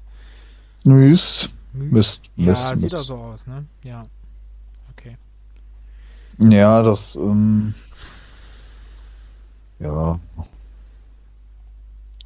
[0.85, 1.55] Mist.
[1.75, 2.21] Mist.
[2.37, 2.83] Ja, Mist.
[2.83, 3.67] sieht auch so aus, ne?
[3.85, 4.07] Ja.
[4.93, 5.19] Okay.
[6.39, 7.75] Ja, das, ähm,
[9.81, 10.19] ja.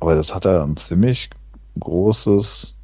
[0.00, 1.30] Aber das hat er ein ziemlich
[1.80, 2.74] großes,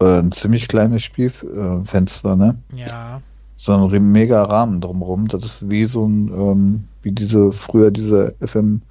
[0.00, 2.58] äh, ein ziemlich kleines Spielfenster, ne?
[2.74, 3.20] Ja.
[3.56, 5.28] so ein mega Rahmen drumherum.
[5.28, 8.82] Das ist wie so ein, ähm, wie diese, früher diese FM,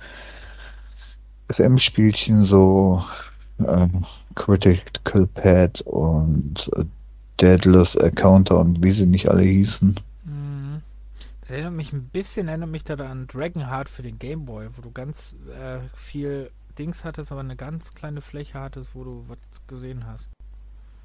[1.50, 3.04] FM-Spielchen, so
[3.60, 4.06] ähm,
[4.36, 6.86] Critical Pad und äh,
[7.40, 9.96] Deadless Encounter und wie sie nicht alle hießen.
[11.52, 14.90] Erinnert mich ein bisschen, erinnert mich da an Dragonheart für den Game Boy, wo du
[14.92, 16.50] ganz äh, viel
[16.80, 19.38] Dings hattest, aber eine ganz kleine Fläche hattest, wo du was
[19.68, 20.30] gesehen hast.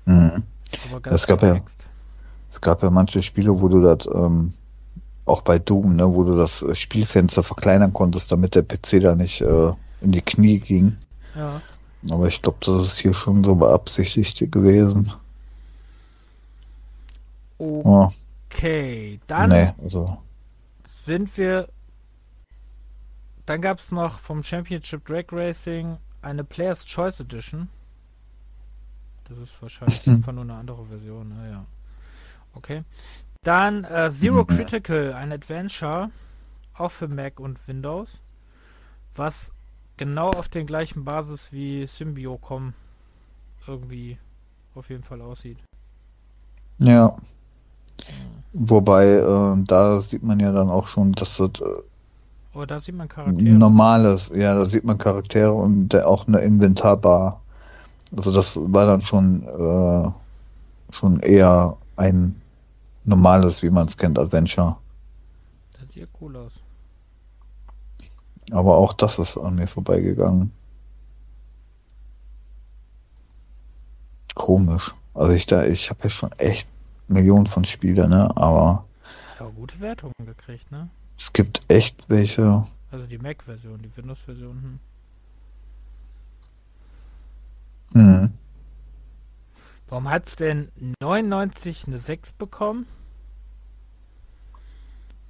[0.04, 0.44] Mhm.
[0.88, 1.80] Aber ganz Es gab ja- Text.
[2.52, 4.54] Es gab ja manche Spiele, wo du das, ähm,
[5.24, 9.16] auch bei Doom, ne, wo du das äh, Spielfenster verkleinern konntest, damit der PC da
[9.16, 10.96] nicht äh, in die Knie ging.
[11.34, 11.60] Ja.
[12.08, 15.12] Aber ich glaube, das ist hier schon so beabsichtigt gewesen.
[17.58, 20.18] Okay, dann nee, also,
[21.06, 21.68] sind wir.
[23.46, 27.68] Dann gab es noch vom Championship Drag Racing eine Player's Choice Edition.
[29.28, 31.64] Das ist wahrscheinlich einfach nur eine andere Version, naja.
[32.54, 32.82] Okay.
[33.42, 34.46] Dann äh, Zero Mhm.
[34.48, 36.10] Critical, ein Adventure,
[36.74, 38.20] auch für Mac und Windows,
[39.14, 39.52] was
[39.96, 42.74] genau auf den gleichen Basis wie Symbiocom
[43.66, 44.18] irgendwie
[44.74, 45.58] auf jeden Fall aussieht.
[46.78, 47.16] ja.
[48.52, 51.82] Wobei, äh, da sieht man ja dann auch schon, dass das äh,
[52.54, 53.50] Oh, da sieht man Charaktere.
[53.50, 57.42] normales, ja, da sieht man Charaktere und auch eine Inventarbar.
[58.16, 60.10] Also das war dann schon, äh,
[60.94, 62.40] schon eher ein
[63.04, 64.76] normales, wie man es kennt, Adventure.
[65.78, 66.52] Das sieht cool aus.
[68.52, 70.50] Aber auch das ist an mir vorbeigegangen.
[74.34, 74.94] Komisch.
[75.12, 76.68] Also ich da, ich habe ja schon echt
[77.08, 78.30] Millionen von Spielen, ne?
[78.36, 78.84] Aber
[79.38, 80.88] auch gute Wertungen gekriegt, ne?
[81.16, 82.66] es gibt echt welche.
[82.90, 84.80] Also die Mac-Version, die Windows-Version.
[87.92, 88.00] Hm.
[88.00, 88.32] Hm.
[89.88, 92.86] Warum hat's denn 99 eine 6 bekommen?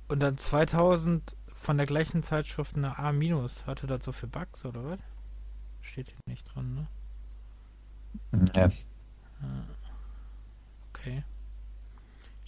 [0.08, 3.12] Und dann 2000 von der gleichen Zeitschrift eine A-.
[3.66, 4.98] Hatte das so für Bugs oder was?
[5.80, 6.86] Steht hier nicht dran, ne?
[8.32, 8.72] Ne.
[10.92, 11.24] Okay.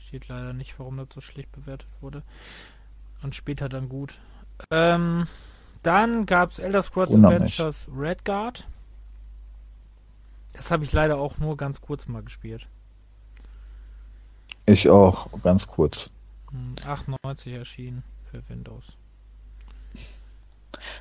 [0.09, 2.23] Steht leider nicht, warum das so schlecht bewertet wurde.
[3.23, 4.19] Und später dann gut.
[4.71, 5.27] Ähm,
[5.83, 7.61] dann gab's Elder Scrolls Wundert mich.
[7.61, 8.67] Adventures Redguard.
[10.55, 12.71] Das habe ich leider auch nur ganz kurz mal gespielt.
[14.65, 16.11] Ich auch, ganz kurz.
[16.53, 18.97] Hm, 98 erschienen für Windows.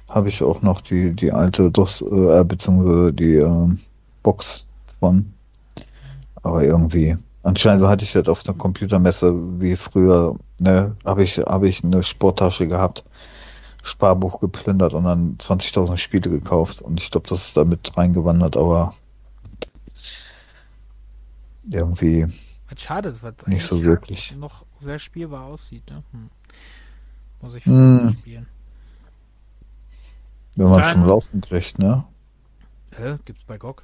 [0.10, 3.80] Habe ich auch noch die, die alte DOS, äh, beziehungsweise die ähm,
[4.22, 4.68] Box
[5.00, 5.32] von.
[6.44, 11.68] Aber irgendwie, anscheinend hatte ich das auf einer Computermesse wie früher, ne, habe ich, habe
[11.68, 13.04] ich eine Sporttasche gehabt,
[13.84, 16.82] Sparbuch geplündert und dann 20.000 Spiele gekauft.
[16.82, 18.94] Und ich glaube, das ist da mit reingewandert, aber
[21.70, 22.28] irgendwie
[22.70, 24.36] Was schade ist, was nicht so wirklich.
[24.36, 25.90] noch sehr spielbar aussieht.
[25.90, 26.04] Ne?
[26.12, 26.30] Hm.
[27.42, 28.16] Muss ich Hm.
[28.20, 28.48] spielen.
[30.56, 32.04] Wenn man Dann- zum Laufen kriegt, ne?
[32.96, 33.18] Hä?
[33.26, 33.84] Gibt's bei GOG?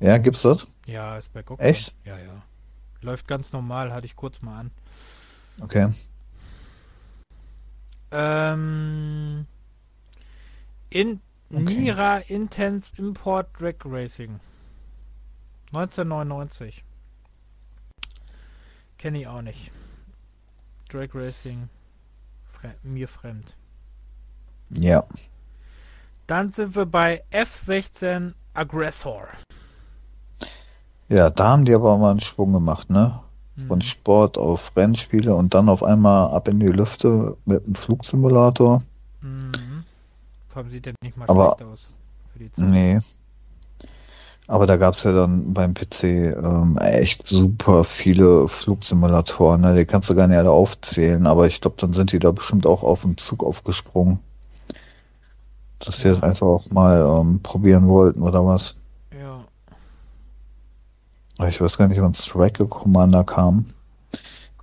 [0.00, 0.66] Ja, gibt's das?
[0.86, 1.60] Ja, ist bei GOG.
[1.60, 1.94] Echt?
[2.04, 2.42] Ja, ja.
[3.04, 4.70] Läuft ganz normal, hatte ich kurz mal an.
[5.60, 5.92] Okay.
[8.10, 9.46] Ähm,
[10.90, 11.62] in Okay.
[11.62, 14.40] Nira Intense Import Drag Racing.
[15.72, 16.82] 1999.
[18.98, 19.70] Kenne ich auch nicht.
[20.88, 21.68] Drag Racing.
[22.44, 23.56] Fre mir fremd.
[24.70, 25.06] Ja.
[26.26, 29.28] Dann sind wir bei F16 Aggressor.
[31.14, 33.20] Ja, da haben die aber mal einen Schwung gemacht, ne?
[33.68, 33.82] Von Mhm.
[33.82, 38.82] Sport auf Rennspiele und dann auf einmal ab in die Lüfte mit einem Flugsimulator.
[39.20, 39.84] Mhm.
[40.48, 41.94] Vor allem sieht der nicht mal Aber- schlecht aus.
[42.32, 42.64] Für die Zeit.
[42.64, 42.98] Nee.
[44.48, 46.02] Aber da gab's ja dann beim PC
[46.34, 49.74] ähm, echt super viele Flugsimulatoren, ne?
[49.76, 52.66] Die kannst du gar nicht alle aufzählen, aber ich glaube, dann sind die da bestimmt
[52.66, 54.18] auch auf den Zug aufgesprungen.
[55.78, 56.14] Dass sie Ja.
[56.14, 58.74] das einfach auch mal ähm, probieren wollten oder was.
[61.40, 63.66] Ich weiß gar nicht, wann Striker Commander kam.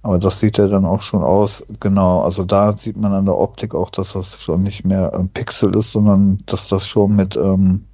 [0.04, 1.64] Aber das sieht ja dann auch schon aus.
[1.80, 5.30] Genau, also da sieht man an der Optik auch, dass das schon nicht mehr ein
[5.30, 7.86] Pixel ist, sondern dass das schon mit, ähm,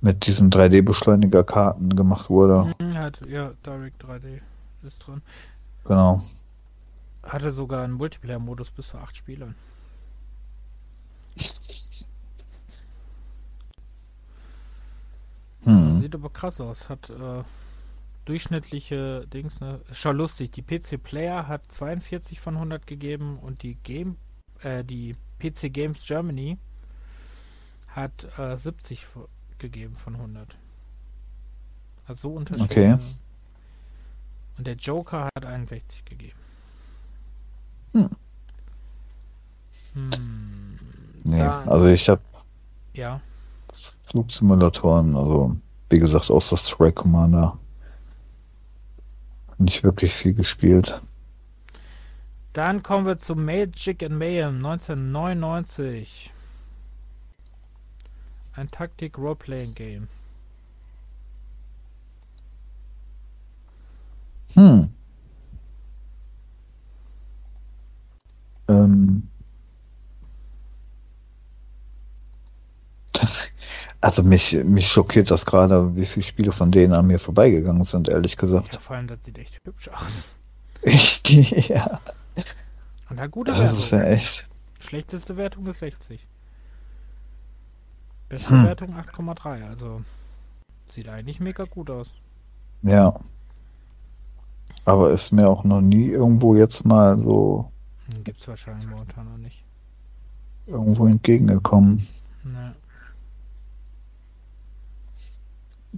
[0.00, 2.74] mit diesen 3D-Beschleunigerkarten gemacht wurde.
[2.80, 4.40] Mhm, Hat, ja, Direct 3D
[4.82, 5.22] ist drin.
[5.84, 6.22] Genau.
[7.22, 9.54] Hatte sogar einen Multiplayer-Modus bis zu acht Spielern.
[15.64, 16.00] Hm.
[16.00, 16.88] Sieht aber krass aus.
[16.88, 17.42] Hat äh,
[18.24, 19.80] durchschnittliche Dings, ne?
[19.90, 20.52] Ist schon lustig.
[20.52, 24.16] Die PC Player hat 42 von 100 gegeben und die Game,
[24.62, 26.58] äh, die PC Games Germany
[27.88, 30.56] hat äh, 70 vo- gegeben von 100.
[32.06, 32.70] Also so unterschiedlich.
[32.70, 32.98] Okay.
[34.58, 36.38] Und der Joker hat 61 gegeben.
[37.92, 38.10] Hm.
[39.94, 40.78] Hm.
[41.24, 42.22] Nee, Dann- also ich habe
[42.94, 43.20] Ja.
[44.10, 45.56] Flugsimulatoren, also
[45.88, 47.58] wie gesagt, außer Strike Commander
[49.58, 51.00] nicht wirklich viel gespielt.
[52.52, 56.32] Dann kommen wir zu Magic and Mayhem 1999.
[58.54, 60.08] Ein Taktik-Roleplaying-Game.
[64.54, 64.92] Hm.
[68.68, 69.30] Ähm.
[74.02, 78.08] Also mich, mich schockiert das gerade, wie viele Spiele von denen an mir vorbeigegangen sind,
[78.08, 78.76] ehrlich Ja, gesagt.
[78.80, 80.34] vor allem, das sieht echt hübsch aus.
[81.68, 82.00] ja,
[83.10, 84.12] Und hat gute das ist ja Wertung.
[84.12, 84.48] echt.
[84.78, 86.26] Schlechteste Wertung ist 60.
[88.28, 88.64] Beste Hm.
[88.64, 89.68] Wertung 8,3.
[89.68, 90.02] Also
[90.88, 92.14] sieht eigentlich mega gut aus.
[92.82, 93.14] Ja.
[94.84, 97.70] Aber ist mir auch noch nie irgendwo jetzt mal so
[98.06, 99.64] Hm, Gibt's wahrscheinlich momentan noch nicht.
[100.66, 102.06] irgendwo entgegengekommen.
[102.42, 102.74] Ne.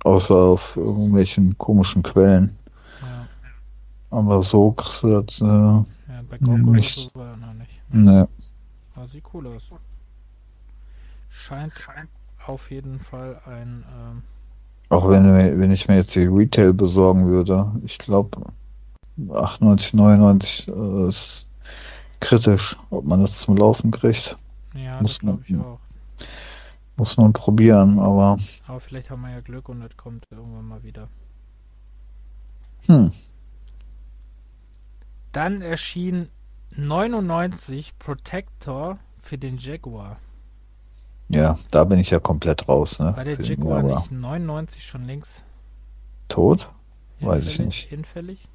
[0.05, 2.57] Außer auf irgendwelchen komischen Quellen.
[3.03, 3.27] Ja,
[4.11, 5.85] Aber so kriegst du das, äh, ja,
[6.29, 6.99] bei GOG oder Nicht.
[6.99, 7.81] so war noch nicht.
[7.91, 8.29] ne.
[8.95, 9.71] Aber sieht cool aus.
[11.31, 11.73] Scheint
[12.47, 13.85] auf jeden Fall ein.
[13.99, 14.23] Ähm,
[14.91, 15.25] Auch wenn,
[15.61, 18.43] wenn ich mir jetzt die Retail besorgen würde, ich glaube
[19.33, 21.47] 98, 99 äh, ist
[22.21, 24.37] kritisch, ob man das zum Laufen kriegt.
[24.75, 25.79] ja, Muss das glaube ich auch.
[27.03, 28.39] Muss man probieren, aber
[28.69, 31.09] Aber vielleicht haben wir ja Glück und das kommt irgendwann mal wieder.
[32.87, 33.11] hm,
[35.33, 36.29] Dann erschien
[36.77, 40.19] 99 Protector für den Jaguar.
[41.29, 43.01] ja, da bin ich ja komplett raus.
[43.01, 43.17] Ne?
[43.17, 45.43] War der Für Jaguar nicht 99 schon längst
[46.29, 46.71] tot?
[47.19, 47.89] Weiß ich hinfällig- nicht.
[47.89, 48.49] Hinfällig?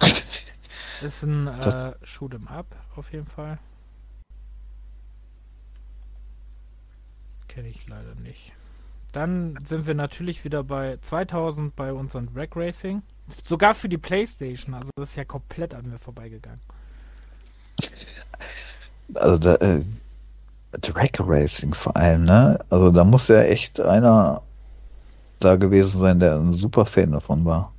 [1.02, 2.64] Ist ein äh, Shoot'em Up
[2.96, 3.58] auf jeden Fall.
[7.54, 8.52] Kenne ich leider nicht.
[9.12, 13.02] Dann sind wir natürlich wieder bei 2000 bei unserem Rack Racing.
[13.40, 14.74] Sogar für die Playstation.
[14.74, 16.60] Also das ist ja komplett an mir vorbeigegangen.
[19.14, 19.82] Also da, äh,
[20.80, 22.58] Drag Racing vor allem, ne?
[22.70, 24.42] Also da muss ja echt einer
[25.38, 27.72] da gewesen sein, der ein super Fan davon war.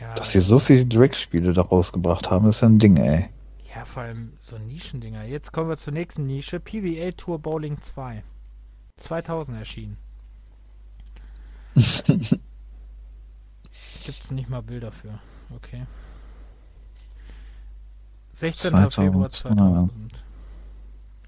[0.00, 3.28] Ja, Dass sie so viele Drag-Spiele da rausgebracht haben, ist ja ein Ding, ey.
[3.74, 5.24] ja, vor allem so Nischendinger.
[5.24, 6.58] Jetzt kommen wir zur nächsten Nische.
[6.58, 8.22] PBA Tour Bowling 2.
[8.98, 9.96] 2000 erschienen.
[14.04, 15.18] Gibt's nicht mal Bilder für.
[15.54, 15.86] Okay.
[18.32, 18.70] 16.
[18.90, 19.28] Februar 2002.
[19.28, 20.24] 2000.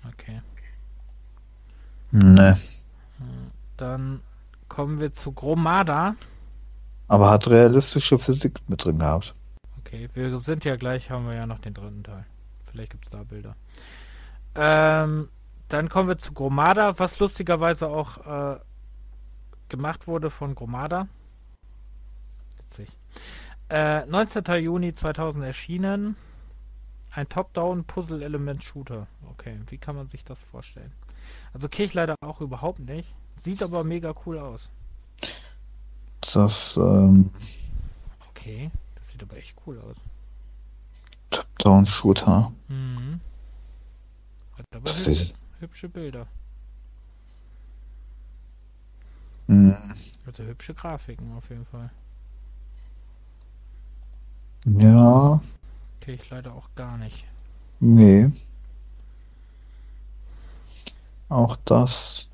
[0.08, 0.42] Okay.
[2.12, 2.56] ne.
[3.76, 4.20] Dann
[4.68, 6.16] kommen wir zu Gromada.
[7.08, 9.32] Aber hat realistische Physik mit drin gehabt.
[9.80, 12.24] Okay, wir sind ja gleich, haben wir ja noch den dritten Teil.
[12.70, 13.56] Vielleicht gibt es da Bilder.
[14.54, 15.28] Ähm,
[15.70, 18.58] dann kommen wir zu Gromada, was lustigerweise auch äh,
[19.68, 21.06] gemacht wurde von Gromada.
[22.58, 22.88] Witzig.
[23.68, 24.44] Äh, 19.
[24.62, 26.16] Juni 2000 erschienen.
[27.12, 29.06] Ein Top-Down-Puzzle-Element-Shooter.
[29.30, 30.92] Okay, wie kann man sich das vorstellen?
[31.52, 33.14] Also kenne ich leider auch überhaupt nicht.
[33.36, 34.70] Sieht aber mega cool aus.
[36.20, 37.30] Das ähm,
[38.28, 39.96] Okay, das sieht aber echt cool aus.
[41.30, 42.52] Top-Down-Shooter.
[42.68, 43.20] Mhm.
[44.82, 46.28] Das sieht, hübsche Bilder.
[49.48, 49.94] mh,
[50.24, 51.90] Also hübsche Grafiken auf jeden Fall.
[54.64, 55.40] ja,
[56.00, 57.26] Kenne ich leider auch gar nicht.
[57.80, 58.30] nee.
[61.30, 62.28] Auch das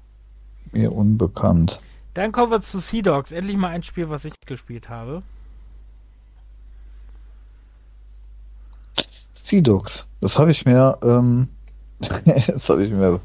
[0.73, 1.83] mir unbekannt.
[2.15, 3.31] Dann kommen wir zu Sea Dogs.
[3.33, 5.23] Endlich mal ein Spiel, was ich gespielt habe.
[9.35, 10.09] Sea Dogs.
[10.21, 11.49] Das habe ich mir, ähm,
[12.47, 13.21] das habe ich mir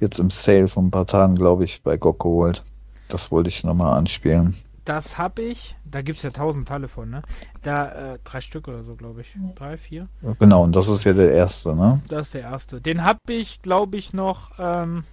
[0.00, 2.62] jetzt im Sale vor ein paar Tagen, glaube ich, bei GOG geholt.
[3.08, 4.54] Das wollte ich nochmal anspielen.
[4.84, 5.76] Das habe ich.
[5.84, 7.22] Da gibt es ja tausend Teile von, ne?
[7.62, 9.34] Da äh, drei Stück oder so, glaube ich.
[9.54, 10.08] Drei, vier.
[10.38, 12.00] Genau, und das ist ja der erste, ne?
[12.08, 12.80] Das ist der erste.
[12.80, 15.04] Den habe ich, glaube ich, noch ähm,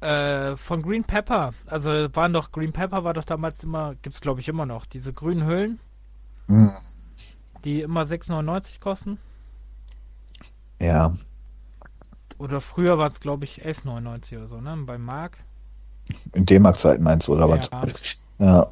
[0.00, 1.54] äh, von Green Pepper.
[1.66, 5.12] Also waren doch Green Pepper war doch damals immer, gibt's glaube ich immer noch diese
[5.12, 5.80] grünen Hüllen,
[6.48, 6.70] Hm,
[7.64, 9.18] die immer 6,99 kosten.
[10.84, 11.14] Ja,
[12.38, 14.76] Oder früher war es glaube ich 11,99 oder so, ne?
[14.86, 15.38] Bei Mark.
[16.34, 17.70] in D-Mark-Zeiten meinst du, oder was?
[18.38, 18.66] Ja.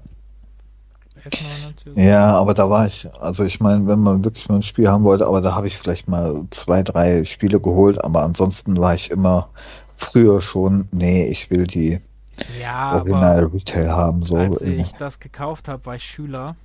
[1.25, 2.01] 11,99 oder so.
[2.01, 5.05] Ja, aber da war ich, also ich meine, wenn man wirklich mal ein Spiel haben
[5.05, 9.11] wollte, aber da habe ich vielleicht mal zwei, drei Spiele geholt, aber ansonsten war ich
[9.11, 9.49] immer
[9.97, 12.01] früher schon, nee, ich will die
[12.61, 14.37] Ja, Original Retail haben, so.
[14.37, 16.57] als ich das gekauft habe, war ich Schüler.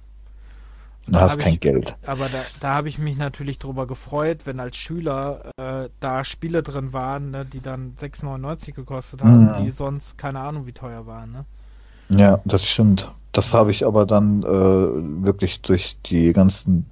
[1.07, 1.95] Und du hast kein ich, Geld.
[2.05, 6.63] Aber da, da habe ich mich natürlich drüber gefreut, wenn als Schüler äh, da Spiele
[6.63, 9.63] drin waren, ne, die dann 6,99 gekostet haben, mhm.
[9.63, 11.31] die sonst keine Ahnung wie teuer waren.
[11.31, 11.45] Ne?
[12.09, 13.09] Ja, das stimmt.
[13.31, 16.85] Das habe ich aber dann äh, wirklich durch die ganzen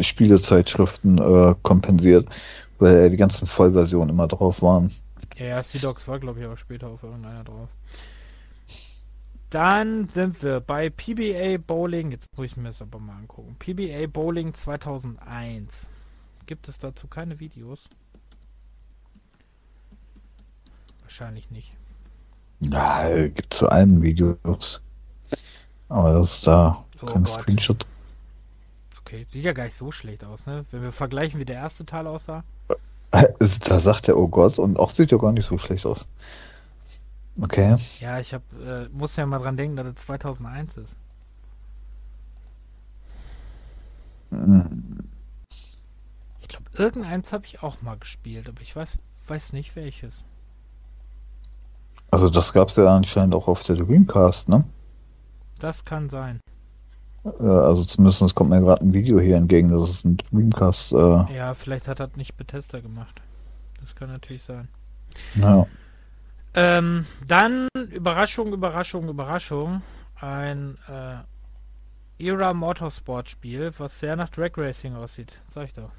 [0.00, 2.28] Spielezeitschriften äh, kompensiert,
[2.78, 4.90] weil die ganzen Vollversionen immer drauf waren.
[5.36, 7.68] Ja, Sea Dogs war, glaube ich, auch später auf irgendeiner drauf.
[9.50, 12.12] Dann sind wir bei PBA Bowling.
[12.12, 13.56] Jetzt muss ich mir das aber mal angucken.
[13.58, 15.88] PBA Bowling 2001.
[16.46, 17.88] Gibt es dazu keine Videos?
[21.02, 21.72] Wahrscheinlich nicht.
[22.60, 24.80] Ja, gibt zu allen Videos.
[25.88, 27.32] Aber das ist da oh kein Gott.
[27.32, 27.86] Screenshot.
[29.00, 30.64] Okay, sieht ja gar nicht so schlecht aus, ne?
[30.70, 32.44] Wenn wir vergleichen, wie der erste Teil aussah.
[33.64, 36.06] Da sagt er, oh Gott, und auch sieht ja gar nicht so schlecht aus.
[37.38, 37.76] Okay.
[38.00, 40.96] Ja, ich hab, äh, muss ja mal dran denken, dass es 2001 ist.
[44.30, 45.08] Mhm.
[46.40, 48.90] Ich glaube, irgendeins habe ich auch mal gespielt, aber ich weiß,
[49.26, 50.24] weiß nicht welches.
[52.10, 54.64] Also das gab es ja anscheinend auch auf der Dreamcast, ne?
[55.60, 56.40] Das kann sein.
[57.24, 60.92] Äh, also zumindest kommt mir gerade ein Video hier entgegen, das ist ein Dreamcast.
[60.92, 63.20] Äh ja, vielleicht hat das nicht Bethesda gemacht.
[63.80, 64.68] Das kann natürlich sein.
[65.36, 65.66] Ja.
[66.54, 69.82] Ähm, dann, Überraschung, Überraschung, Überraschung,
[70.20, 75.40] ein äh, Era Motorsport Spiel, was sehr nach Drag Racing aussieht.
[75.48, 75.90] Sag ich doch.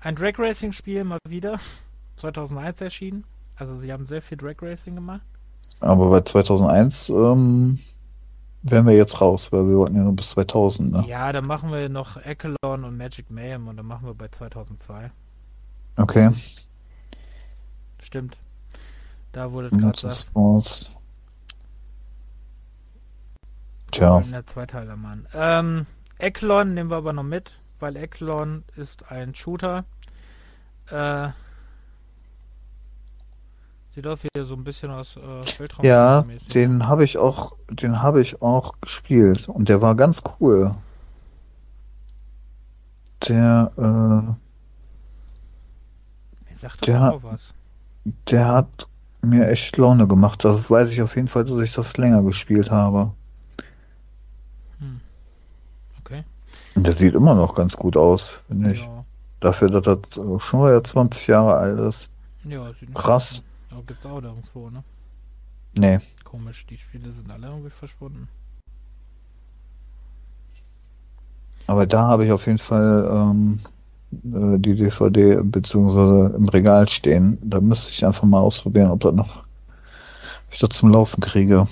[0.00, 1.58] Ein Drag Racing Spiel mal wieder.
[2.16, 3.24] 2001 erschienen.
[3.56, 5.22] Also sie haben sehr viel Drag Racing gemacht.
[5.80, 7.78] Aber bei 2001 ähm,
[8.62, 10.92] wären wir jetzt raus, weil wir wollten ja nur bis 2000.
[10.92, 11.04] Ne?
[11.08, 15.10] Ja, dann machen wir noch Echelon und Magic Mayhem und dann machen wir bei 2002.
[15.96, 16.30] Okay.
[18.00, 18.36] Stimmt.
[19.32, 20.30] Da wurde es gerade gesagt.
[23.90, 24.20] Tja.
[24.20, 25.28] Der Zweiteiler-Mann.
[25.34, 25.86] Ähm,
[26.18, 29.84] Eklon nehmen wir aber noch mit, weil Eklon ist ein Shooter.
[30.90, 31.28] Äh,
[33.94, 35.84] sieht aus wie so ein bisschen aus äh, Weltraum.
[35.84, 36.24] Ja,
[36.54, 40.74] den habe ich auch, den habe ich auch gespielt und der war ganz cool.
[43.28, 44.36] Der,
[46.48, 47.52] äh, sagt der, auch was.
[48.30, 48.88] Der hat
[49.22, 50.44] mir echt Laune gemacht.
[50.44, 53.12] Das weiß ich auf jeden Fall, dass ich das länger gespielt habe.
[54.78, 55.00] Hm.
[56.00, 56.24] Okay.
[56.74, 58.80] Und der sieht immer noch ganz gut aus, finde ich.
[58.80, 59.04] Ja.
[59.40, 62.08] Dafür, dass das schon mal 20 Jahre alt ist.
[62.44, 63.42] Ja, sieht Krass.
[63.70, 64.84] Aber gibt's auch nirgendwo, ne?
[65.74, 65.98] Nee.
[66.24, 68.28] Komisch, die Spiele sind alle irgendwie verschwunden.
[71.66, 73.60] Aber da habe ich auf jeden Fall ähm,
[74.12, 77.38] äh, die DVD beziehungsweise im Regal stehen.
[77.42, 79.44] Da müsste ich einfach mal ausprobieren, ob das noch
[80.60, 81.66] ob zum Laufen kriege.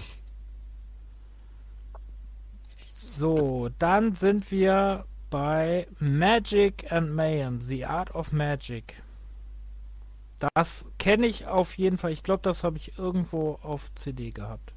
[2.87, 9.03] So, dann sind wir bei Magic and Mayhem, The Art of Magic.
[10.55, 12.13] Das kenne ich auf jeden Fall.
[12.13, 14.73] Ich glaube, das habe ich irgendwo auf CD gehabt.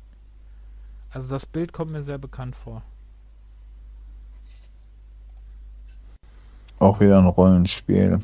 [1.11, 2.83] Also das Bild kommt mir sehr bekannt vor.
[6.83, 8.19] Auch wieder ein Rollenspiel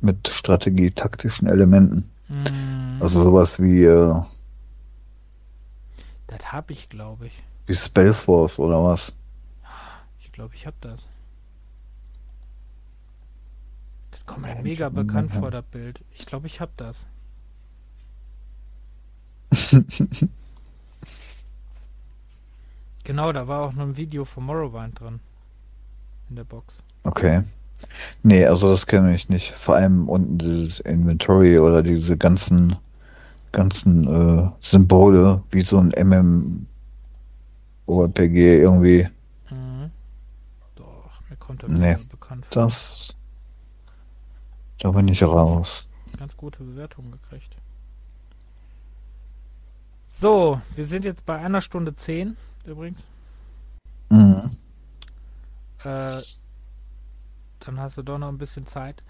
[0.00, 2.10] mit strategie-taktischen Elementen.
[2.26, 3.00] Mm.
[3.00, 3.84] Also sowas wie.
[3.84, 4.20] Äh,
[6.26, 7.44] das habe ich, glaube ich.
[7.66, 9.14] Wie Spellforce oder was?
[10.20, 11.06] Ich glaube, ich habe das.
[14.10, 16.00] Das kommt mir mega bekannt vor, das Bild.
[16.12, 17.06] Ich glaube, ich habe das.
[23.04, 25.20] genau, da war auch noch ein Video von Morrowind drin.
[26.30, 26.78] In der Box.
[27.04, 27.44] Okay.
[28.22, 29.52] Nee, also das kenne ich nicht.
[29.52, 32.76] Vor allem unten dieses Inventory oder diese ganzen
[33.52, 35.92] ganzen äh, Symbole, wie so ein
[37.86, 39.08] MMORPG irgendwie.
[39.50, 39.90] Mhm.
[40.74, 42.62] Doch, mir kommt der nee, bekannt vor.
[42.62, 43.14] Das
[44.82, 45.88] da bin ich raus.
[46.18, 47.54] Ganz gute Bewertung gekriegt.
[50.08, 52.36] So, wir sind jetzt bei einer Stunde zehn
[52.66, 53.04] übrigens.
[54.10, 54.56] Mhm.
[55.84, 56.20] Äh,
[57.66, 59.02] dann hast du doch noch ein bisschen Zeit.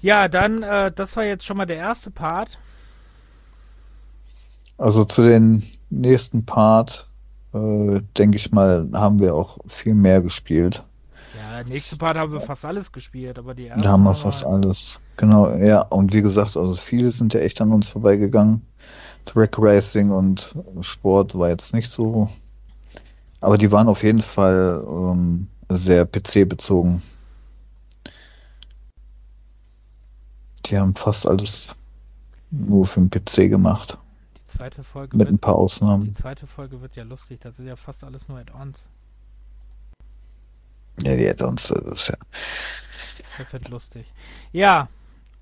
[0.00, 2.58] Ja, dann, äh, das war jetzt schon mal der erste Part.
[4.78, 7.08] Also zu den nächsten Part,
[7.54, 10.82] äh, denke ich mal, haben wir auch viel mehr gespielt.
[11.36, 13.84] Ja, nächste Part haben wir fast alles gespielt, aber die erste.
[13.84, 14.98] Da haben wir fast alles.
[15.16, 15.82] Genau, ja.
[15.82, 18.62] Und wie gesagt, also viele sind ja echt an uns vorbeigegangen.
[19.24, 22.28] Track Racing und Sport war jetzt nicht so.
[23.40, 25.46] Aber die waren auf jeden Fall ähm,
[25.76, 27.02] sehr PC-bezogen.
[30.66, 31.74] Die haben fast alles
[32.50, 33.98] nur für den PC gemacht.
[34.36, 36.04] Die zweite Folge mit wird, ein paar Ausnahmen.
[36.04, 38.84] Die zweite Folge wird ja lustig, das sind ja fast alles nur Add-ons.
[41.00, 42.16] Ja, die uns das ist ja.
[43.38, 44.06] Das wird lustig.
[44.52, 44.88] Ja,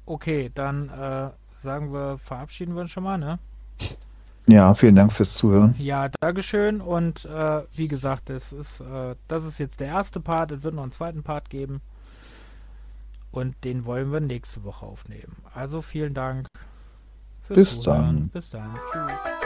[0.07, 3.39] okay, dann äh, sagen wir, verabschieden wir uns schon mal, ne?
[4.51, 5.75] Ja, vielen Dank fürs Zuhören.
[5.79, 6.81] Ja, Dankeschön.
[6.81, 10.51] Und äh, wie gesagt, es ist, äh, das ist jetzt der erste Part.
[10.51, 11.81] Es wird noch einen zweiten Part geben.
[13.31, 15.37] Und den wollen wir nächste Woche aufnehmen.
[15.55, 16.49] Also vielen Dank.
[17.49, 17.85] Bis Zuhören.
[17.85, 18.29] dann.
[18.31, 18.75] Bis dann.
[18.93, 19.40] Tschüss.